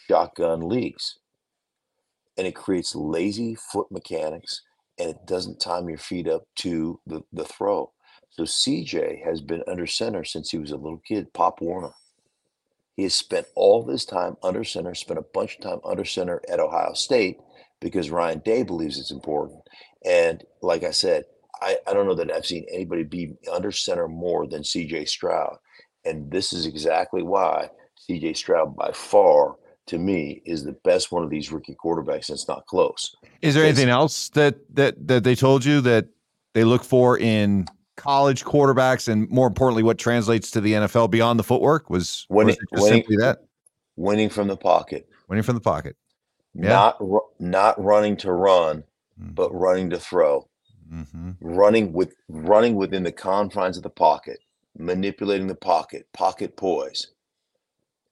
shotgun 0.06 0.68
leagues 0.68 1.18
and 2.38 2.46
it 2.46 2.54
creates 2.54 2.94
lazy 2.94 3.56
foot 3.56 3.90
mechanics 3.90 4.62
and 4.98 5.10
it 5.10 5.26
doesn't 5.26 5.60
time 5.60 5.88
your 5.88 5.98
feet 5.98 6.28
up 6.28 6.44
to 6.56 7.00
the, 7.06 7.22
the 7.32 7.44
throw. 7.44 7.92
So 8.30 8.44
CJ 8.44 9.24
has 9.24 9.40
been 9.40 9.62
under 9.66 9.86
center 9.86 10.24
since 10.24 10.50
he 10.50 10.58
was 10.58 10.70
a 10.70 10.76
little 10.76 11.02
kid, 11.06 11.32
Pop 11.32 11.60
Warner. 11.60 11.92
He 12.96 13.02
has 13.04 13.14
spent 13.14 13.46
all 13.54 13.84
this 13.84 14.04
time 14.04 14.36
under 14.42 14.64
center, 14.64 14.94
spent 14.94 15.18
a 15.18 15.26
bunch 15.34 15.56
of 15.56 15.62
time 15.62 15.80
under 15.84 16.04
center 16.04 16.40
at 16.50 16.60
Ohio 16.60 16.94
State 16.94 17.38
because 17.80 18.10
Ryan 18.10 18.40
Day 18.40 18.62
believes 18.62 18.98
it's 18.98 19.10
important. 19.10 19.60
And 20.04 20.44
like 20.62 20.84
I 20.84 20.90
said, 20.90 21.24
I, 21.60 21.78
I 21.86 21.92
don't 21.92 22.06
know 22.06 22.14
that 22.14 22.30
I've 22.30 22.46
seen 22.46 22.66
anybody 22.72 23.04
be 23.04 23.34
under 23.52 23.72
center 23.72 24.08
more 24.08 24.46
than 24.46 24.62
CJ 24.62 25.08
Stroud. 25.08 25.56
And 26.04 26.30
this 26.30 26.52
is 26.52 26.66
exactly 26.66 27.22
why 27.22 27.70
CJ 28.08 28.36
Stroud 28.36 28.76
by 28.76 28.92
far 28.92 29.56
to 29.86 29.98
me 29.98 30.42
is 30.44 30.64
the 30.64 30.72
best 30.84 31.10
one 31.10 31.24
of 31.24 31.30
these 31.30 31.50
rookie 31.50 31.76
quarterbacks. 31.82 32.30
It's 32.30 32.48
not 32.48 32.66
close. 32.66 33.14
Is 33.42 33.54
there 33.54 33.64
anything 33.64 33.88
else 33.88 34.28
that 34.30 34.56
that 34.74 35.08
that 35.08 35.24
they 35.24 35.34
told 35.34 35.64
you 35.64 35.80
that 35.82 36.06
they 36.54 36.64
look 36.64 36.84
for 36.84 37.18
in 37.18 37.66
college 37.96 38.44
quarterbacks, 38.44 39.08
and 39.08 39.28
more 39.30 39.46
importantly, 39.46 39.82
what 39.82 39.98
translates 39.98 40.50
to 40.52 40.60
the 40.60 40.72
NFL 40.72 41.10
beyond 41.10 41.38
the 41.38 41.44
footwork? 41.44 41.90
Was 41.90 42.26
winning, 42.28 42.56
was 42.70 42.82
winning, 42.82 43.02
simply 43.02 43.16
that 43.16 43.38
winning 43.96 44.28
from 44.28 44.48
the 44.48 44.56
pocket, 44.56 45.08
winning 45.28 45.42
from 45.42 45.56
the 45.56 45.60
pocket, 45.60 45.96
yeah. 46.54 46.68
not 46.68 47.02
not 47.38 47.82
running 47.82 48.16
to 48.18 48.32
run, 48.32 48.84
mm-hmm. 49.20 49.32
but 49.32 49.52
running 49.52 49.90
to 49.90 49.98
throw, 49.98 50.48
mm-hmm. 50.92 51.32
running 51.40 51.92
with 51.92 52.14
running 52.28 52.74
within 52.74 53.02
the 53.02 53.12
confines 53.12 53.76
of 53.76 53.82
the 53.82 53.90
pocket, 53.90 54.38
manipulating 54.76 55.46
the 55.46 55.54
pocket, 55.54 56.06
pocket 56.12 56.56
poise 56.56 57.08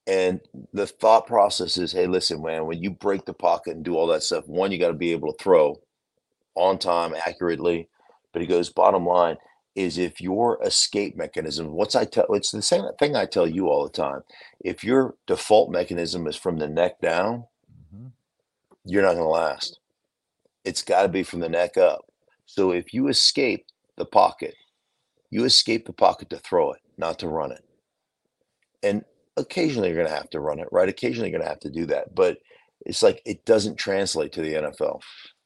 and 0.07 0.41
the 0.73 0.87
thought 0.87 1.27
process 1.27 1.77
is, 1.77 1.93
hey, 1.93 2.07
listen, 2.07 2.41
man, 2.41 2.67
when 2.67 2.83
you 2.83 2.91
break 2.91 3.25
the 3.25 3.35
pocket 3.35 3.75
and 3.75 3.85
do 3.85 3.97
all 3.97 4.07
that 4.09 4.23
stuff, 4.23 4.47
one, 4.47 4.71
you 4.71 4.79
got 4.79 4.89
to 4.89 4.95
be 4.95 5.13
able 5.13 5.33
to 5.33 5.43
throw 5.43 5.81
on 6.55 6.79
time, 6.79 7.15
accurately. 7.15 7.89
But 8.33 8.41
he 8.41 8.47
goes, 8.47 8.71
bottom 8.71 9.05
line, 9.05 9.37
is 9.75 9.99
if 9.99 10.21
your 10.21 10.63
escape 10.65 11.17
mechanism, 11.17 11.73
what's 11.73 11.97
I 11.97 12.05
tell 12.05 12.27
it's 12.31 12.53
the 12.53 12.63
same 12.63 12.85
thing 12.99 13.17
I 13.17 13.27
tell 13.27 13.49
you 13.49 13.69
all 13.69 13.83
the 13.83 13.91
time. 13.91 14.21
If 14.61 14.85
your 14.85 15.17
default 15.27 15.71
mechanism 15.71 16.27
is 16.29 16.37
from 16.37 16.59
the 16.59 16.69
neck 16.69 17.01
down, 17.01 17.45
mm-hmm. 17.71 18.07
you're 18.85 19.03
not 19.03 19.15
going 19.15 19.25
to 19.25 19.29
last. 19.29 19.81
It's 20.65 20.83
got 20.83 21.03
to 21.03 21.09
be 21.09 21.25
from 21.25 21.41
the 21.41 21.49
neck 21.49 21.77
up. 21.77 22.07
So 22.47 22.73
if 22.73 22.95
you 22.95 23.09
escape 23.09 23.67
the 23.97 24.07
pocket, 24.07 24.55
you 25.31 25.45
escape 25.45 25.87
the 25.87 25.93
pocket 25.93 26.31
to 26.31 26.39
throw 26.39 26.73
it, 26.73 26.81
not 26.97 27.19
to 27.19 27.29
run 27.29 27.53
it. 27.53 27.65
And 28.83 29.05
occasionally 29.37 29.89
you're 29.89 29.97
going 29.97 30.09
to 30.09 30.15
have 30.15 30.31
to 30.31 30.41
run 30.41 30.61
it, 30.61 30.69
right? 30.73 30.89
Occasionally 30.89 31.31
you're 31.31 31.39
going 31.39 31.47
to 31.47 31.53
have 31.53 31.61
to 31.61 31.71
do 31.71 31.87
that, 31.87 32.15
but 32.15 32.39
it's 32.85 33.03
like 33.03 33.21
it 33.25 33.45
doesn't 33.45 33.77
translate 33.77 34.33
to 34.33 34.43
the 34.43 34.55
NFL. 34.55 35.01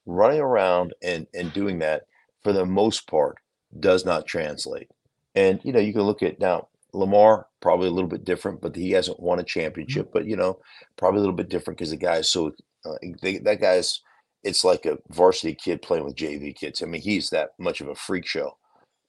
Running 0.06 0.40
around 0.40 0.94
and 1.02 1.26
and 1.34 1.52
doing 1.52 1.78
that 1.80 2.02
for 2.42 2.52
the 2.52 2.66
most 2.66 3.06
part 3.06 3.36
does 3.78 4.04
not 4.04 4.26
translate. 4.26 4.88
And 5.34 5.60
you 5.64 5.72
know, 5.72 5.78
you 5.78 5.92
can 5.92 6.02
look 6.02 6.22
at 6.22 6.40
now 6.40 6.68
Lamar 6.92 7.46
probably 7.60 7.88
a 7.88 7.92
little 7.92 8.08
bit 8.08 8.24
different, 8.24 8.60
but 8.60 8.74
he 8.74 8.90
hasn't 8.90 9.20
won 9.20 9.38
a 9.38 9.42
mm-hmm. 9.42 9.60
championship. 9.60 10.10
But 10.12 10.26
you 10.26 10.36
know, 10.36 10.58
probably 10.96 11.18
a 11.18 11.20
little 11.20 11.36
bit 11.36 11.48
different 11.48 11.78
because 11.78 11.90
the 11.90 11.96
guy 11.96 12.16
is 12.16 12.30
so 12.30 12.52
uh, 12.84 12.94
they, 13.22 13.38
that 13.38 13.60
guy's 13.60 14.00
it's 14.42 14.64
like 14.64 14.86
a 14.86 14.98
varsity 15.10 15.54
kid 15.54 15.82
playing 15.82 16.04
with 16.04 16.16
JV 16.16 16.54
kids. 16.54 16.82
I 16.82 16.86
mean, 16.86 17.00
he's 17.00 17.30
that 17.30 17.50
much 17.58 17.80
of 17.80 17.88
a 17.88 17.94
freak 17.94 18.26
show. 18.26 18.56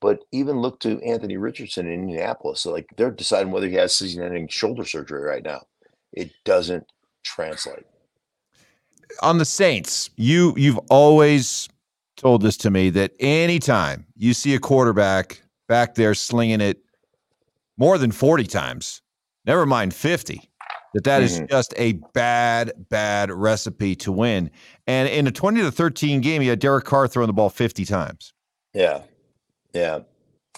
But 0.02 0.24
even 0.32 0.60
look 0.60 0.80
to 0.82 1.00
Anthony 1.02 1.38
Richardson 1.38 1.88
in 1.88 1.94
Indianapolis. 1.94 2.62
So 2.62 2.72
like 2.72 2.88
they're 2.98 3.12
deciding 3.12 3.52
whether 3.52 3.68
he 3.68 3.76
has 3.76 3.96
season-ending 3.96 4.48
shoulder 4.48 4.84
surgery 4.84 5.22
right 5.22 5.44
now. 5.44 5.62
It 6.14 6.32
doesn't 6.44 6.86
translate. 7.24 7.86
On 9.22 9.38
the 9.38 9.46
Saints, 9.46 10.10
you 10.16 10.54
you've 10.58 10.80
always 10.90 11.70
told 12.18 12.42
this 12.42 12.58
to 12.58 12.70
me 12.70 12.90
that 12.92 13.12
anytime 13.20 14.06
you 14.16 14.34
see 14.34 14.56
a 14.56 14.60
quarterback 14.60 15.42
back 15.68 15.96
there 15.96 16.14
slinging 16.14 16.62
it 16.62 16.84
more 17.78 17.98
than 17.98 18.12
40 18.12 18.46
times, 18.46 19.02
never 19.46 19.66
mind 19.66 19.94
50, 19.94 20.50
that 20.94 21.04
that 21.04 21.22
mm-hmm. 21.22 21.44
is 21.44 21.50
just 21.50 21.74
a 21.78 21.94
bad, 22.14 22.74
bad 22.90 23.32
recipe 23.32 23.96
to 23.98 24.12
win. 24.12 24.52
And 24.88 25.08
in 25.08 25.28
a 25.28 25.32
20 25.32 25.62
to 25.62 25.72
13 25.72 26.22
game, 26.22 26.42
you 26.42 26.50
had 26.50 26.60
Derek 26.60 26.86
Carr 26.86 27.08
throwing 27.08 27.28
the 27.28 27.34
ball 27.34 27.50
50 27.50 27.86
times. 27.86 28.34
Yeah. 28.74 29.02
Yeah. 29.74 30.00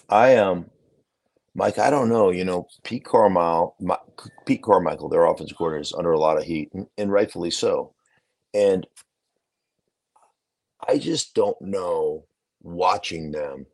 I 0.09 0.37
um 0.37 0.69
Mike, 1.55 1.77
I 1.77 1.89
don't 1.89 2.09
know. 2.09 2.31
You 2.31 2.45
know, 2.45 2.67
Pete 2.83 3.05
Carmichael, 3.05 3.75
my, 3.79 3.97
Pete 4.45 4.63
Carmichael, 4.63 5.09
their 5.09 5.25
offensive 5.25 5.57
coordinator, 5.57 5.81
is 5.81 5.93
under 5.93 6.11
a 6.11 6.19
lot 6.19 6.37
of 6.37 6.43
heat, 6.43 6.69
and, 6.73 6.87
and 6.97 7.11
rightfully 7.11 7.51
so. 7.51 7.93
And 8.55 8.87
I 10.87 10.97
just 10.97 11.35
don't 11.35 11.59
know 11.61 12.25
watching 12.61 13.31
them. 13.31 13.67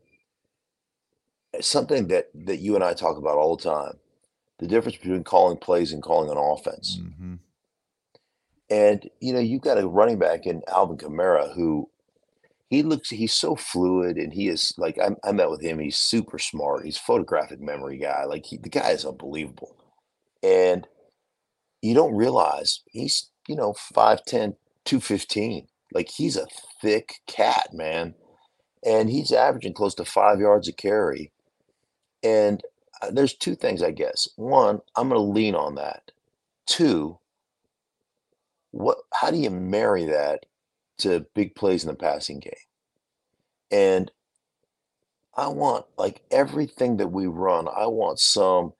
It's 1.54 1.68
something 1.68 2.08
that 2.10 2.30
that 2.46 2.60
you 2.60 2.76
and 2.76 2.84
I 2.84 2.94
talk 2.94 3.18
about 3.18 3.38
all 3.38 3.56
the 3.56 3.64
time. 3.64 3.94
The 4.60 4.68
difference 4.68 4.98
between 4.98 5.24
calling 5.24 5.58
plays 5.58 5.92
and 5.94 6.04
calling 6.04 6.30
an 6.30 6.38
offense. 6.38 7.00
Mm-hmm. 7.02 7.36
And 8.70 9.10
you 9.20 9.34
know, 9.34 9.40
you've 9.40 9.62
got 9.62 9.80
a 9.80 9.88
running 9.88 10.20
back 10.20 10.46
in 10.46 10.62
Alvin 10.68 10.98
Kamara 10.98 11.54
who 11.54 11.90
he 12.70 12.84
looks 12.84 13.10
he's 13.10 13.34
so 13.34 13.56
fluid 13.56 14.18
and 14.18 14.32
he 14.34 14.48
is 14.48 14.74
like 14.78 15.00
I, 15.00 15.10
I 15.28 15.32
met 15.32 15.50
with 15.50 15.62
him 15.62 15.80
he's 15.80 15.98
super 15.98 16.38
smart 16.38 16.86
he's 16.86 17.00
photographic 17.00 17.60
memory 17.60 17.98
guy 17.98 18.26
like 18.26 18.46
he, 18.46 18.58
the 18.58 18.70
guy 18.70 18.92
is 18.92 19.06
unbelievable 19.06 19.76
and 20.44 20.88
you 21.82 21.96
don't 21.96 22.14
realize 22.14 22.82
he's 22.92 23.32
you 23.48 23.56
know 23.56 23.74
5'10 23.96 24.56
215 24.86 25.68
like 25.94 26.10
he's 26.10 26.38
a 26.38 26.48
thick 26.82 27.20
cat, 27.28 27.70
man. 27.74 28.16
And 28.86 29.10
he's 29.10 29.32
averaging 29.32 29.74
close 29.74 29.96
to 29.96 30.06
five 30.06 30.40
yards 30.40 30.68
a 30.68 30.74
carry. 30.74 31.32
And 32.24 32.62
Uh, 33.02 33.12
there's 33.12 33.34
two 33.34 33.56
things, 33.56 33.82
I 33.82 33.92
guess. 33.92 34.28
One, 34.36 34.80
I'm 34.96 35.10
going 35.10 35.20
to 35.20 35.34
lean 35.34 35.56
on 35.56 35.76
that. 35.76 36.12
Two, 36.66 37.18
what? 38.72 38.98
How 39.14 39.32
do 39.32 39.38
you 39.38 39.50
marry 39.50 40.06
that 40.06 40.46
to 41.00 41.26
big 41.34 41.56
plays 41.56 41.84
in 41.84 41.90
the 41.90 41.96
passing 41.96 42.40
game? 42.40 42.54
And 43.72 44.12
I 45.36 45.48
want 45.48 45.86
like 45.98 46.22
everything 46.32 46.98
that 46.98 47.08
we 47.08 47.28
run. 47.28 47.68
I 47.68 47.88
want 47.88 48.20
some 48.20 48.74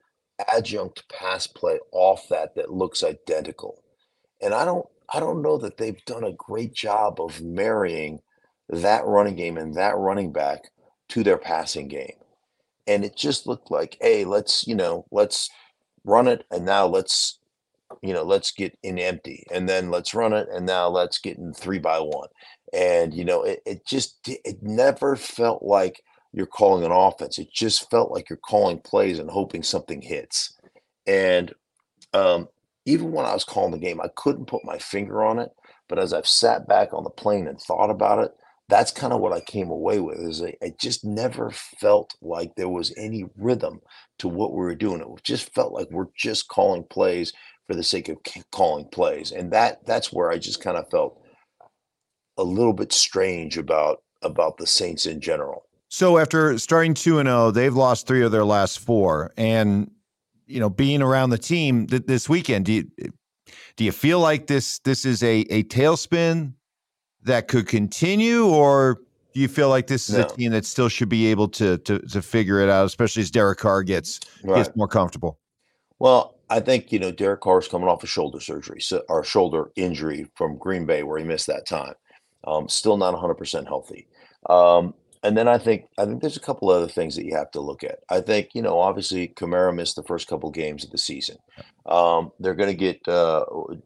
adjunct 0.52 1.08
pass 1.08 1.46
play 1.46 1.78
off 1.92 2.28
that 2.28 2.54
that 2.54 2.72
looks 2.72 3.02
identical. 3.02 3.82
And 4.40 4.54
I 4.54 4.64
don't 4.64 4.86
I 5.12 5.20
don't 5.20 5.42
know 5.42 5.58
that 5.58 5.76
they've 5.76 6.04
done 6.04 6.24
a 6.24 6.32
great 6.32 6.72
job 6.72 7.20
of 7.20 7.40
marrying 7.40 8.20
that 8.68 9.04
running 9.06 9.36
game 9.36 9.56
and 9.56 9.74
that 9.74 9.96
running 9.96 10.32
back 10.32 10.70
to 11.08 11.24
their 11.24 11.38
passing 11.38 11.88
game. 11.88 12.14
And 12.90 13.04
it 13.04 13.14
just 13.14 13.46
looked 13.46 13.70
like, 13.70 13.96
hey, 14.00 14.24
let's, 14.24 14.66
you 14.66 14.74
know, 14.74 15.06
let's 15.12 15.48
run 16.02 16.26
it 16.26 16.44
and 16.50 16.64
now 16.64 16.86
let's, 16.86 17.38
you 18.02 18.12
know, 18.12 18.24
let's 18.24 18.50
get 18.50 18.76
in 18.82 18.98
empty 18.98 19.44
and 19.52 19.68
then 19.68 19.92
let's 19.92 20.12
run 20.12 20.32
it 20.32 20.48
and 20.52 20.66
now 20.66 20.88
let's 20.88 21.18
get 21.18 21.38
in 21.38 21.54
three 21.54 21.78
by 21.78 22.00
one. 22.00 22.28
And, 22.72 23.14
you 23.14 23.24
know, 23.24 23.44
it, 23.44 23.62
it 23.64 23.86
just, 23.86 24.16
it 24.26 24.60
never 24.60 25.14
felt 25.14 25.62
like 25.62 26.02
you're 26.32 26.46
calling 26.46 26.84
an 26.84 26.90
offense. 26.90 27.38
It 27.38 27.52
just 27.52 27.88
felt 27.90 28.10
like 28.10 28.28
you're 28.28 28.38
calling 28.38 28.80
plays 28.80 29.20
and 29.20 29.30
hoping 29.30 29.62
something 29.62 30.02
hits. 30.02 30.58
And 31.06 31.54
um, 32.12 32.48
even 32.86 33.12
when 33.12 33.24
I 33.24 33.34
was 33.34 33.44
calling 33.44 33.70
the 33.70 33.78
game, 33.78 34.00
I 34.00 34.08
couldn't 34.16 34.48
put 34.48 34.64
my 34.64 34.78
finger 34.78 35.22
on 35.22 35.38
it. 35.38 35.50
But 35.88 36.00
as 36.00 36.12
I've 36.12 36.26
sat 36.26 36.66
back 36.66 36.92
on 36.92 37.04
the 37.04 37.10
plane 37.10 37.46
and 37.46 37.60
thought 37.60 37.90
about 37.90 38.18
it, 38.18 38.32
that's 38.70 38.92
kind 38.92 39.12
of 39.12 39.20
what 39.20 39.32
I 39.32 39.40
came 39.40 39.70
away 39.70 40.00
with. 40.00 40.18
Is 40.18 40.42
I, 40.42 40.54
I 40.62 40.72
just 40.80 41.04
never 41.04 41.50
felt 41.50 42.14
like 42.22 42.54
there 42.56 42.68
was 42.68 42.94
any 42.96 43.26
rhythm 43.36 43.80
to 44.20 44.28
what 44.28 44.52
we 44.52 44.58
were 44.58 44.74
doing. 44.74 45.00
It 45.00 45.08
just 45.24 45.52
felt 45.54 45.72
like 45.72 45.90
we're 45.90 46.06
just 46.16 46.48
calling 46.48 46.84
plays 46.84 47.32
for 47.66 47.74
the 47.74 47.82
sake 47.82 48.08
of 48.08 48.18
calling 48.50 48.86
plays, 48.86 49.32
and 49.32 49.52
that 49.52 49.84
that's 49.86 50.12
where 50.12 50.30
I 50.30 50.38
just 50.38 50.62
kind 50.62 50.76
of 50.76 50.88
felt 50.90 51.20
a 52.38 52.44
little 52.44 52.72
bit 52.72 52.92
strange 52.92 53.58
about 53.58 54.02
about 54.22 54.56
the 54.56 54.66
Saints 54.66 55.06
in 55.06 55.20
general. 55.20 55.64
So 55.88 56.18
after 56.18 56.56
starting 56.58 56.94
two 56.94 57.18
and 57.18 57.28
zero, 57.28 57.46
oh, 57.46 57.50
they've 57.50 57.74
lost 57.74 58.06
three 58.06 58.22
of 58.22 58.32
their 58.32 58.44
last 58.44 58.78
four, 58.78 59.32
and 59.36 59.90
you 60.46 60.60
know, 60.60 60.70
being 60.70 61.02
around 61.02 61.30
the 61.30 61.38
team 61.38 61.86
th- 61.86 62.06
this 62.06 62.28
weekend, 62.28 62.66
do 62.66 62.72
you 62.72 62.84
do 63.76 63.84
you 63.84 63.92
feel 63.92 64.20
like 64.20 64.46
this 64.46 64.78
this 64.80 65.04
is 65.04 65.22
a 65.22 65.40
a 65.50 65.62
tailspin 65.64 66.54
that 67.24 67.48
could 67.48 67.66
continue, 67.66 68.46
or 68.46 69.00
do 69.34 69.40
you 69.40 69.48
feel 69.48 69.68
like 69.68 69.86
this 69.86 70.08
is 70.08 70.16
no. 70.16 70.24
a 70.24 70.28
team 70.28 70.52
that 70.52 70.64
still 70.64 70.88
should 70.88 71.08
be 71.08 71.26
able 71.26 71.48
to 71.48 71.78
to 71.78 71.98
to 71.98 72.22
figure 72.22 72.60
it 72.60 72.68
out, 72.68 72.86
especially 72.86 73.22
as 73.22 73.30
Derek 73.30 73.58
Carr 73.58 73.82
gets 73.82 74.20
right. 74.42 74.64
gets 74.64 74.76
more 74.76 74.88
comfortable? 74.88 75.38
Well, 75.98 76.36
I 76.48 76.60
think 76.60 76.92
you 76.92 76.98
know 76.98 77.12
Derek 77.12 77.40
Carr 77.40 77.58
is 77.58 77.68
coming 77.68 77.88
off 77.88 78.02
a 78.02 78.06
shoulder 78.06 78.40
surgery, 78.40 78.80
so, 78.80 79.02
or 79.08 79.22
shoulder 79.24 79.70
injury 79.76 80.26
from 80.34 80.56
Green 80.58 80.86
Bay, 80.86 81.02
where 81.02 81.18
he 81.18 81.24
missed 81.24 81.46
that 81.46 81.66
time. 81.66 81.94
Um, 82.44 82.68
still 82.68 82.96
not 82.96 83.12
100 83.12 83.34
percent 83.34 83.68
healthy. 83.68 84.08
Um, 84.48 84.94
and 85.22 85.36
then 85.36 85.48
I 85.48 85.58
think 85.58 85.86
I 85.98 86.06
think 86.06 86.20
there's 86.20 86.36
a 86.36 86.40
couple 86.40 86.70
other 86.70 86.88
things 86.88 87.14
that 87.16 87.26
you 87.26 87.34
have 87.36 87.50
to 87.52 87.60
look 87.60 87.84
at. 87.84 88.00
I 88.08 88.20
think 88.20 88.50
you 88.54 88.62
know 88.62 88.78
obviously 88.78 89.28
Kamara 89.28 89.74
missed 89.74 89.96
the 89.96 90.02
first 90.02 90.28
couple 90.28 90.50
games 90.50 90.84
of 90.84 90.90
the 90.90 90.98
season. 90.98 91.36
Um, 91.86 92.32
they're 92.38 92.54
going 92.54 92.70
to 92.70 92.76
get 92.76 93.00
uh, 93.08 93.44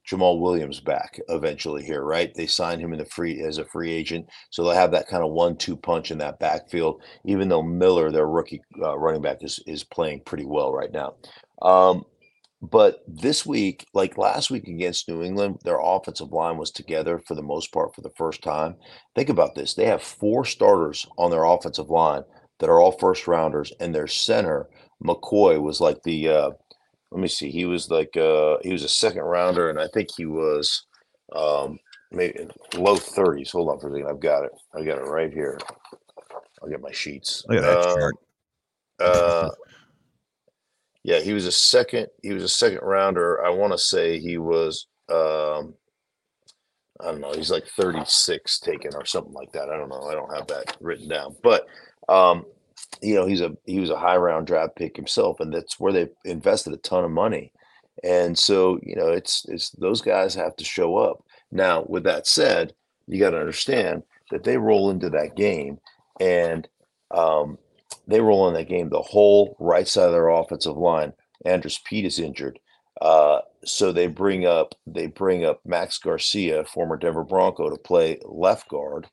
Jamaal 0.09 0.41
Williams 0.41 0.81
back 0.81 1.19
eventually 1.29 1.85
here, 1.85 2.03
right? 2.03 2.33
They 2.35 2.47
signed 2.47 2.81
him 2.81 2.93
in 2.93 2.99
the 2.99 3.05
free 3.07 3.43
as 3.43 3.59
a 3.59 3.65
free 3.65 3.93
agent, 3.93 4.29
so 4.51 4.63
they'll 4.63 4.73
have 4.73 4.91
that 4.93 5.09
kind 5.09 5.25
of 5.25 5.31
one-two 5.31 5.77
punch 5.77 6.11
in 6.11 6.19
that 6.19 6.39
backfield. 6.39 7.03
Even 7.25 7.49
though 7.49 7.63
Miller, 7.63 8.11
their 8.11 8.27
rookie 8.27 8.63
uh, 8.83 8.99
running 8.99 9.23
back, 9.23 9.43
is 9.43 9.61
is 9.67 9.85
playing 9.85 10.21
pretty 10.21 10.45
well 10.45 10.73
right 10.73 10.93
now. 10.93 11.15
Um, 11.63 12.05
but 12.71 13.03
this 13.07 13.45
week, 13.45 13.87
like 13.93 14.17
last 14.17 14.51
week 14.51 14.67
against 14.69 15.09
New 15.09 15.23
England, 15.23 15.59
their 15.65 15.81
offensive 15.81 16.33
line 16.33 16.57
was 16.57 16.71
together 16.71 17.21
for 17.27 17.35
the 17.35 17.43
most 17.43 17.73
part 17.73 17.95
for 17.95 18.01
the 18.01 18.13
first 18.17 18.43
time. 18.43 18.77
Think 19.15 19.29
about 19.29 19.55
this. 19.55 19.75
They 19.75 19.87
have 19.87 20.03
four 20.03 20.45
starters 20.45 21.07
on 21.19 21.31
their 21.31 21.45
offensive 21.45 21.91
line 21.91 22.23
that 22.61 22.71
are 22.71 22.81
all 22.81 22.93
first 22.93 23.27
rounders, 23.27 23.73
and 23.81 23.95
their 23.95 24.07
center, 24.07 24.69
McCoy, 25.05 25.61
was 25.61 25.81
like 25.81 26.03
the 26.05 26.29
uh, 26.29 26.51
let 27.11 27.21
me 27.21 27.29
see, 27.29 27.51
he 27.51 27.65
was 27.65 27.91
like 27.91 28.17
uh 28.17 28.57
he 28.63 28.73
was 28.73 28.83
a 28.83 28.89
second 28.89 29.23
rounder, 29.23 29.69
and 29.69 29.79
I 29.79 29.89
think 29.89 30.09
he 30.17 30.27
was 30.27 30.87
um 31.35 31.79
maybe 32.11 32.49
low 32.77 32.97
30s. 32.97 33.53
Hold 33.53 33.71
on 33.71 33.81
for 33.81 33.89
a 33.89 33.93
second. 33.93 34.09
I've 34.09 34.21
got 34.21 34.45
it. 34.45 34.53
I 34.75 34.85
got 34.85 34.99
it 34.99 35.07
right 35.07 35.33
here. 35.33 35.59
I'll 36.63 36.71
get 36.71 36.81
my 36.81 36.93
sheets. 36.93 37.45
Look 37.49 37.59
at 37.59 37.63
that 37.63 37.95
chart. 37.95 38.15
Uh 39.01 39.51
yeah, 41.05 41.21
he 41.21 41.35
was 41.35 41.47
a 41.47 41.53
second. 41.53 42.09
He 42.23 42.33
was 42.33 42.43
a 42.43 42.49
second 42.49 42.81
rounder. 42.83 43.45
I 43.45 43.51
want 43.51 43.73
to 43.73 43.79
say 43.79 44.19
he 44.19 44.39
was. 44.39 44.87
Um, 45.13 45.75
I 47.01 47.07
don't 47.07 47.21
know. 47.21 47.33
He's 47.33 47.51
like 47.51 47.67
36 47.67 48.61
taken 48.61 48.95
or 48.95 49.05
something 49.05 49.33
like 49.33 49.53
that. 49.53 49.69
I 49.69 49.77
don't 49.77 49.91
know. 49.91 50.09
I 50.09 50.15
don't 50.15 50.35
have 50.35 50.47
that 50.47 50.77
written 50.81 51.09
down. 51.09 51.37
But 51.43 51.67
um, 52.09 52.47
you 53.03 53.15
know, 53.15 53.27
he's 53.27 53.43
a 53.43 53.55
he 53.67 53.81
was 53.81 53.91
a 53.91 53.99
high 53.99 54.17
round 54.17 54.47
draft 54.47 54.77
pick 54.77 54.97
himself, 54.97 55.41
and 55.41 55.53
that's 55.53 55.79
where 55.79 55.93
they 55.93 56.09
invested 56.25 56.73
a 56.73 56.79
ton 56.79 57.05
of 57.05 57.11
money. 57.11 57.53
And 58.03 58.37
so, 58.37 58.81
you 58.83 58.97
know, 58.97 59.09
it's 59.09 59.45
it's 59.49 59.71
those 59.71 60.01
guys 60.01 60.35
have 60.35 60.57
to 60.57 60.65
show 60.65 60.97
up. 60.97 61.23
Now, 61.53 61.85
with 61.87 62.05
that 62.05 62.27
said, 62.27 62.73
you 63.07 63.21
got 63.21 63.31
to 63.31 63.41
understand 63.41 64.03
that 64.31 64.43
they 64.43 64.57
roll 64.57 64.91
into 64.91 65.11
that 65.11 65.37
game, 65.37 65.79
and 66.19 66.67
um, 67.11 67.59
they 68.07 68.21
roll 68.21 68.49
in 68.49 68.55
that 68.55 68.69
game. 68.69 68.89
The 68.89 69.03
whole 69.03 69.57
right 69.59 69.87
side 69.89 70.07
of 70.07 70.13
their 70.13 70.29
offensive 70.29 70.77
line, 70.77 71.13
Andrus 71.45 71.79
Peat 71.79 72.05
is 72.05 72.19
injured. 72.19 72.59
Uh, 73.01 73.41
so 73.65 73.93
they 73.93 74.07
bring 74.07 74.47
up 74.47 74.75
they 74.87 75.07
bring 75.07 75.45
up 75.45 75.61
Max 75.65 75.99
Garcia, 75.99 76.65
former 76.65 76.97
Denver 76.97 77.25
Bronco, 77.25 77.71
to 77.71 77.77
play 77.77 78.19
left 78.25 78.69
guard, 78.69 79.09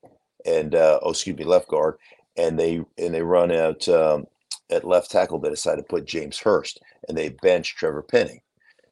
and 0.46 0.76
uh, 0.76 1.00
oh, 1.02 1.12
excuse 1.12 1.38
me, 1.38 1.44
left 1.44 1.68
guard, 1.68 1.98
and 2.38 2.60
they 2.60 2.84
and 2.98 3.14
they 3.14 3.22
run 3.22 3.52
out 3.52 3.88
um, 3.90 4.26
at 4.70 4.86
left 4.86 5.10
tackle. 5.10 5.40
They 5.40 5.50
decide 5.50 5.78
to 5.78 5.84
put 5.84 6.06
James 6.06 6.40
Hurst, 6.40 6.80
and 7.08 7.18
they 7.18 7.30
bench 7.42 7.76
Trevor 7.76 8.04
Penning. 8.04 8.42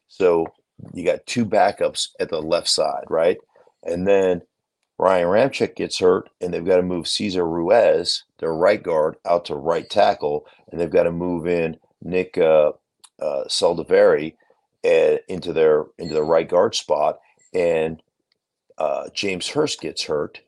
So 0.08 0.46
you 0.92 1.04
got 1.04 1.26
two 1.26 1.44
backups 1.44 2.08
at 2.18 2.30
the 2.30 2.40
left 2.40 2.68
side, 2.68 3.04
right? 3.08 3.38
And 3.84 4.06
then 4.06 4.42
Ryan 5.00 5.28
Ramczyk 5.28 5.76
gets 5.76 5.98
hurt, 5.98 6.28
and 6.42 6.52
they've 6.52 6.64
got 6.64 6.76
to 6.76 6.82
move 6.82 7.08
Cesar 7.08 7.48
Ruiz, 7.48 8.24
their 8.38 8.52
right 8.52 8.82
guard, 8.82 9.16
out 9.24 9.46
to 9.46 9.54
right 9.54 9.88
tackle, 9.88 10.46
and 10.70 10.78
they've 10.78 10.90
got 10.90 11.04
to 11.04 11.10
move 11.10 11.46
in 11.46 11.78
Nick 12.02 12.36
uh, 12.36 12.72
uh, 13.18 13.44
Saldiveri 13.48 14.34
uh, 14.84 15.16
into 15.26 15.54
their 15.54 15.86
into 15.96 16.12
the 16.12 16.22
right 16.22 16.46
guard 16.46 16.74
spot, 16.74 17.18
and 17.54 18.02
uh, 18.76 19.08
James 19.14 19.48
Hurst 19.48 19.80
gets 19.80 20.04
hurt, 20.04 20.42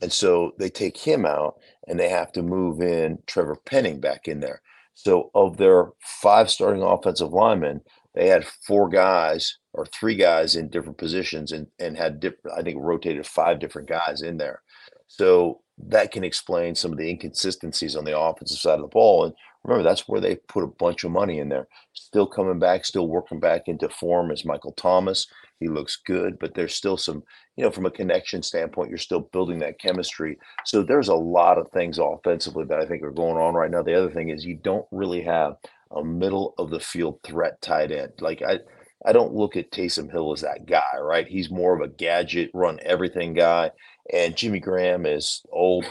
and 0.00 0.10
so 0.10 0.54
they 0.58 0.70
take 0.70 0.96
him 0.96 1.26
out, 1.26 1.56
and 1.86 2.00
they 2.00 2.08
have 2.08 2.32
to 2.32 2.42
move 2.42 2.80
in 2.80 3.18
Trevor 3.26 3.56
Penning 3.56 4.00
back 4.00 4.26
in 4.26 4.40
there. 4.40 4.62
So 4.94 5.30
of 5.34 5.58
their 5.58 5.90
five 6.00 6.48
starting 6.50 6.82
offensive 6.82 7.34
linemen, 7.34 7.82
they 8.14 8.28
had 8.28 8.46
four 8.46 8.88
guys 8.88 9.58
or 9.72 9.86
three 9.86 10.14
guys 10.14 10.56
in 10.56 10.68
different 10.68 10.98
positions 10.98 11.52
and, 11.52 11.66
and 11.78 11.96
had 11.96 12.20
different, 12.20 12.58
I 12.58 12.62
think 12.62 12.76
rotated 12.80 13.26
five 13.26 13.58
different 13.58 13.88
guys 13.88 14.22
in 14.22 14.36
there. 14.36 14.62
So 15.06 15.60
that 15.88 16.12
can 16.12 16.24
explain 16.24 16.74
some 16.74 16.92
of 16.92 16.98
the 16.98 17.08
inconsistencies 17.08 17.96
on 17.96 18.04
the 18.04 18.18
offensive 18.18 18.58
side 18.58 18.74
of 18.74 18.82
the 18.82 18.88
ball. 18.88 19.24
And 19.24 19.34
remember, 19.64 19.82
that's 19.82 20.08
where 20.08 20.20
they 20.20 20.36
put 20.36 20.64
a 20.64 20.68
bunch 20.68 21.04
of 21.04 21.10
money 21.10 21.38
in 21.38 21.48
there. 21.48 21.68
Still 21.94 22.26
coming 22.26 22.58
back, 22.58 22.84
still 22.84 23.08
working 23.08 23.40
back 23.40 23.68
into 23.68 23.88
form 23.88 24.30
is 24.30 24.44
Michael 24.44 24.72
Thomas. 24.72 25.26
He 25.58 25.68
looks 25.68 25.96
good, 25.96 26.38
but 26.38 26.54
there's 26.54 26.74
still 26.74 26.96
some, 26.96 27.22
you 27.56 27.64
know, 27.64 27.70
from 27.70 27.86
a 27.86 27.90
connection 27.90 28.42
standpoint, 28.42 28.90
you're 28.90 28.98
still 28.98 29.20
building 29.32 29.58
that 29.60 29.78
chemistry. 29.78 30.38
So 30.64 30.82
there's 30.82 31.08
a 31.08 31.14
lot 31.14 31.58
of 31.58 31.70
things 31.70 31.98
offensively 31.98 32.64
that 32.64 32.80
I 32.80 32.86
think 32.86 33.02
are 33.02 33.10
going 33.10 33.36
on 33.36 33.54
right 33.54 33.70
now. 33.70 33.82
The 33.82 33.94
other 33.94 34.10
thing 34.10 34.30
is 34.30 34.44
you 34.44 34.56
don't 34.56 34.86
really 34.90 35.22
have 35.22 35.56
a 35.94 36.04
middle 36.04 36.54
of 36.58 36.70
the 36.70 36.80
field 36.80 37.20
threat 37.22 37.60
tight 37.60 37.92
end. 37.92 38.12
Like 38.20 38.42
I, 38.42 38.58
I 39.04 39.12
don't 39.12 39.34
look 39.34 39.56
at 39.56 39.70
Taysom 39.70 40.10
Hill 40.10 40.32
as 40.32 40.42
that 40.42 40.66
guy, 40.66 40.98
right? 41.00 41.26
He's 41.26 41.50
more 41.50 41.74
of 41.74 41.80
a 41.80 41.92
gadget, 41.92 42.50
run 42.54 42.78
everything 42.84 43.34
guy, 43.34 43.70
and 44.12 44.36
Jimmy 44.36 44.60
Graham 44.60 45.06
is 45.06 45.42
old, 45.50 45.84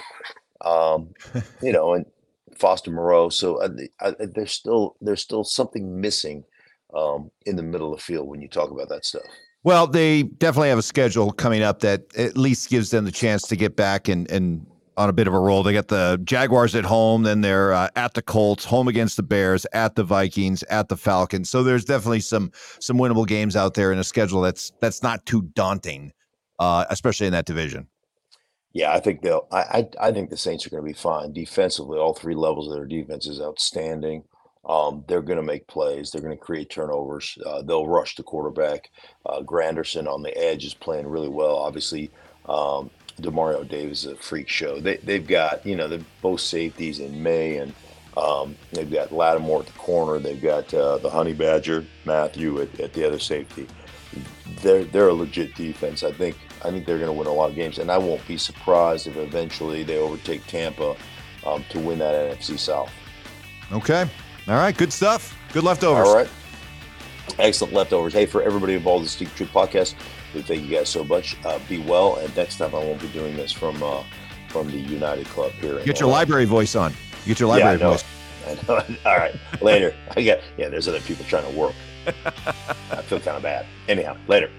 um, 0.62 1.14
you 1.62 1.72
know, 1.72 1.94
and 1.94 2.06
Foster 2.58 2.92
Moreau. 2.92 3.30
So 3.30 3.62
I, 3.62 4.08
I, 4.08 4.14
there's 4.20 4.52
still 4.52 4.96
there's 5.02 5.22
still 5.22 5.44
something 5.44 6.00
missing 6.00 6.44
um, 6.96 7.32
in 7.46 7.56
the 7.56 7.64
middle 7.64 7.94
of 7.94 8.00
the 8.00 8.04
field 8.04 8.28
when 8.28 8.42
you 8.42 8.48
talk 8.48 8.72
about 8.72 8.90
that 8.90 9.06
stuff. 9.06 9.24
Well, 9.64 9.86
they 9.86 10.24
definitely 10.24 10.70
have 10.70 10.80
a 10.80 10.84
schedule 10.84 11.32
coming 11.32 11.62
up 11.62 11.82
that 11.82 12.04
at 12.18 12.36
least 12.36 12.70
gives 12.70 12.90
them 12.90 13.06
the 13.06 13.12
chance 13.12 13.44
to 13.44 13.56
get 13.56 13.76
back 13.76 14.08
and 14.08 14.30
and 14.32 14.66
on 14.98 15.10
a 15.10 15.14
bit 15.14 15.28
of 15.28 15.34
a 15.34 15.40
roll. 15.40 15.64
They 15.64 15.74
got 15.74 15.88
the 15.88 16.20
Jaguars 16.24 16.76
at 16.76 16.84
home, 16.84 17.24
then 17.24 17.42
they're 17.42 17.74
uh, 17.74 17.90
at 17.96 18.14
the 18.14 18.22
Colts, 18.22 18.66
home 18.66 18.88
against 18.88 19.18
the 19.18 19.24
Bears, 19.24 19.66
at 19.74 19.96
the 19.96 20.04
Vikings, 20.04 20.64
at 20.64 20.90
the 20.90 20.98
Falcons. 20.98 21.50
So 21.50 21.64
there's 21.64 21.86
definitely 21.86 22.20
some 22.20 22.52
some 22.80 22.98
winnable 22.98 23.28
games 23.28 23.56
out 23.56 23.74
there 23.74 23.92
in 23.92 24.00
a 24.00 24.04
schedule 24.04 24.42
that's 24.42 24.72
that's 24.82 25.02
not 25.02 25.26
too 25.26 25.44
daunting, 25.54 26.12
uh, 26.60 26.86
especially 26.90 27.28
in 27.28 27.34
that 27.34 27.46
division. 27.46 27.88
Yeah, 28.74 28.94
I 28.94 29.00
think 29.00 29.22
they'll. 29.22 29.48
I 29.52 29.60
I, 29.60 30.08
I 30.08 30.12
think 30.12 30.30
the 30.30 30.38
Saints 30.38 30.66
are 30.66 30.70
going 30.70 30.84
to 30.84 30.88
be 30.88 30.94
fine 30.94 31.34
defensively. 31.34 31.98
All 32.00 32.14
three 32.14 32.36
levels 32.36 32.68
of 32.68 32.74
their 32.74 32.86
defense 32.86 33.28
is 33.28 33.42
outstanding. 33.42 34.24
Um, 34.64 35.04
they're 35.08 35.24
going 35.24 35.38
to 35.38 35.44
make 35.44 35.66
plays. 35.68 36.12
They're 36.12 36.22
going 36.22 36.38
to 36.38 36.44
create 36.44 36.70
turnovers. 36.70 37.36
Uh, 37.46 37.64
they'll 37.64 37.88
rush 37.88 38.16
the 38.16 38.24
quarterback. 38.24 38.90
Uh, 39.26 39.42
Granderson 39.42 40.08
on 40.08 40.22
the 40.22 40.38
edge 40.38 40.66
is 40.66 40.76
playing 40.76 41.08
really 41.08 41.30
well. 41.30 41.58
Obviously, 41.58 42.12
um, 42.48 42.92
Demario 43.22 43.68
Davis 43.68 44.06
is 44.06 44.14
a 44.14 44.16
freak 44.16 44.50
show. 44.50 44.80
They 44.80 44.98
they've 44.98 45.26
got 45.26 45.66
you 45.66 45.76
know 45.76 45.88
they're 45.88 46.00
both 46.22 46.42
safeties 46.42 47.00
in 47.00 47.22
May 47.22 47.58
and 47.58 47.74
um, 48.18 48.56
they've 48.74 48.92
got 48.92 49.12
Lattimore 49.12 49.62
at 49.62 49.68
the 49.68 49.74
corner. 49.74 50.20
They've 50.20 50.42
got 50.42 50.74
uh, 50.74 50.98
the 50.98 51.10
Honey 51.10 51.34
Badger 51.34 51.86
Mathieu 52.06 52.62
at, 52.62 52.80
at 52.80 52.94
the 52.94 53.06
other 53.06 53.20
safety. 53.20 53.68
They're 54.62 54.84
they're 54.84 55.10
a 55.10 55.14
legit 55.14 55.56
defense. 55.56 56.04
I 56.04 56.12
think 56.12 56.38
I 56.64 56.72
think 56.72 56.86
they're 56.86 56.98
going 56.98 57.08
to 57.08 57.14
win 57.14 57.28
a 57.28 57.34
lot 57.34 57.50
of 57.50 57.56
games, 57.56 57.80
and 57.80 57.90
I 57.90 57.98
won't 57.98 58.26
be 58.28 58.38
surprised 58.38 59.08
if 59.08 59.16
eventually 59.18 59.84
they 59.84 59.98
overtake 59.98 60.46
Tampa 60.48 60.96
um, 61.46 61.64
to 61.70 61.80
win 61.80 62.00
that 62.00 62.38
NFC 62.38 62.60
South. 62.60 62.92
Okay. 63.72 64.10
All 64.48 64.56
right. 64.56 64.76
Good 64.76 64.92
stuff. 64.92 65.38
Good 65.54 65.64
leftovers. 65.64 66.08
All 66.08 66.16
right. 66.16 66.30
Excellent 67.42 67.74
leftovers. 67.74 68.14
Hey, 68.14 68.28
for 68.28 68.44
everybody 68.44 68.76
involved 68.76 69.00
in 69.00 69.04
the 69.06 69.10
Stinkin' 69.10 69.36
Truth 69.36 69.52
podcast, 69.52 69.96
we 70.36 70.44
thank 70.44 70.62
you 70.64 70.78
guys 70.78 70.90
so 70.90 71.04
much. 71.04 71.36
Uh, 71.44 71.58
be 71.68 71.80
well, 71.80 72.18
and 72.18 72.34
next 72.36 72.58
time 72.58 72.76
I 72.76 72.78
won't 72.78 73.02
be 73.02 73.08
doing 73.08 73.36
this 73.36 73.52
from 73.52 73.82
uh, 73.82 74.04
from 74.50 74.70
the 74.70 74.78
United 74.78 75.26
Club 75.28 75.52
here. 75.54 75.84
Get 75.84 76.00
your 76.00 76.10
library 76.10 76.46
voice 76.46 76.76
on. 76.76 76.94
Get 77.26 77.40
your 77.40 77.50
library 77.50 77.80
yeah, 77.80 77.90
voice. 77.90 78.04
I 78.48 78.54
know. 78.68 78.96
All 79.10 79.18
right, 79.18 79.34
later. 79.60 79.96
I 80.16 80.22
get 80.22 80.44
yeah. 80.56 80.70
There's 80.70 80.88
other 80.88 81.02
people 81.02 81.26
trying 81.26 81.52
to 81.52 81.58
work. 81.58 81.74
I 82.06 83.02
feel 83.02 83.20
kind 83.20 83.38
of 83.38 83.42
bad. 83.42 83.66
Anyhow, 83.88 84.18
later. 84.28 84.52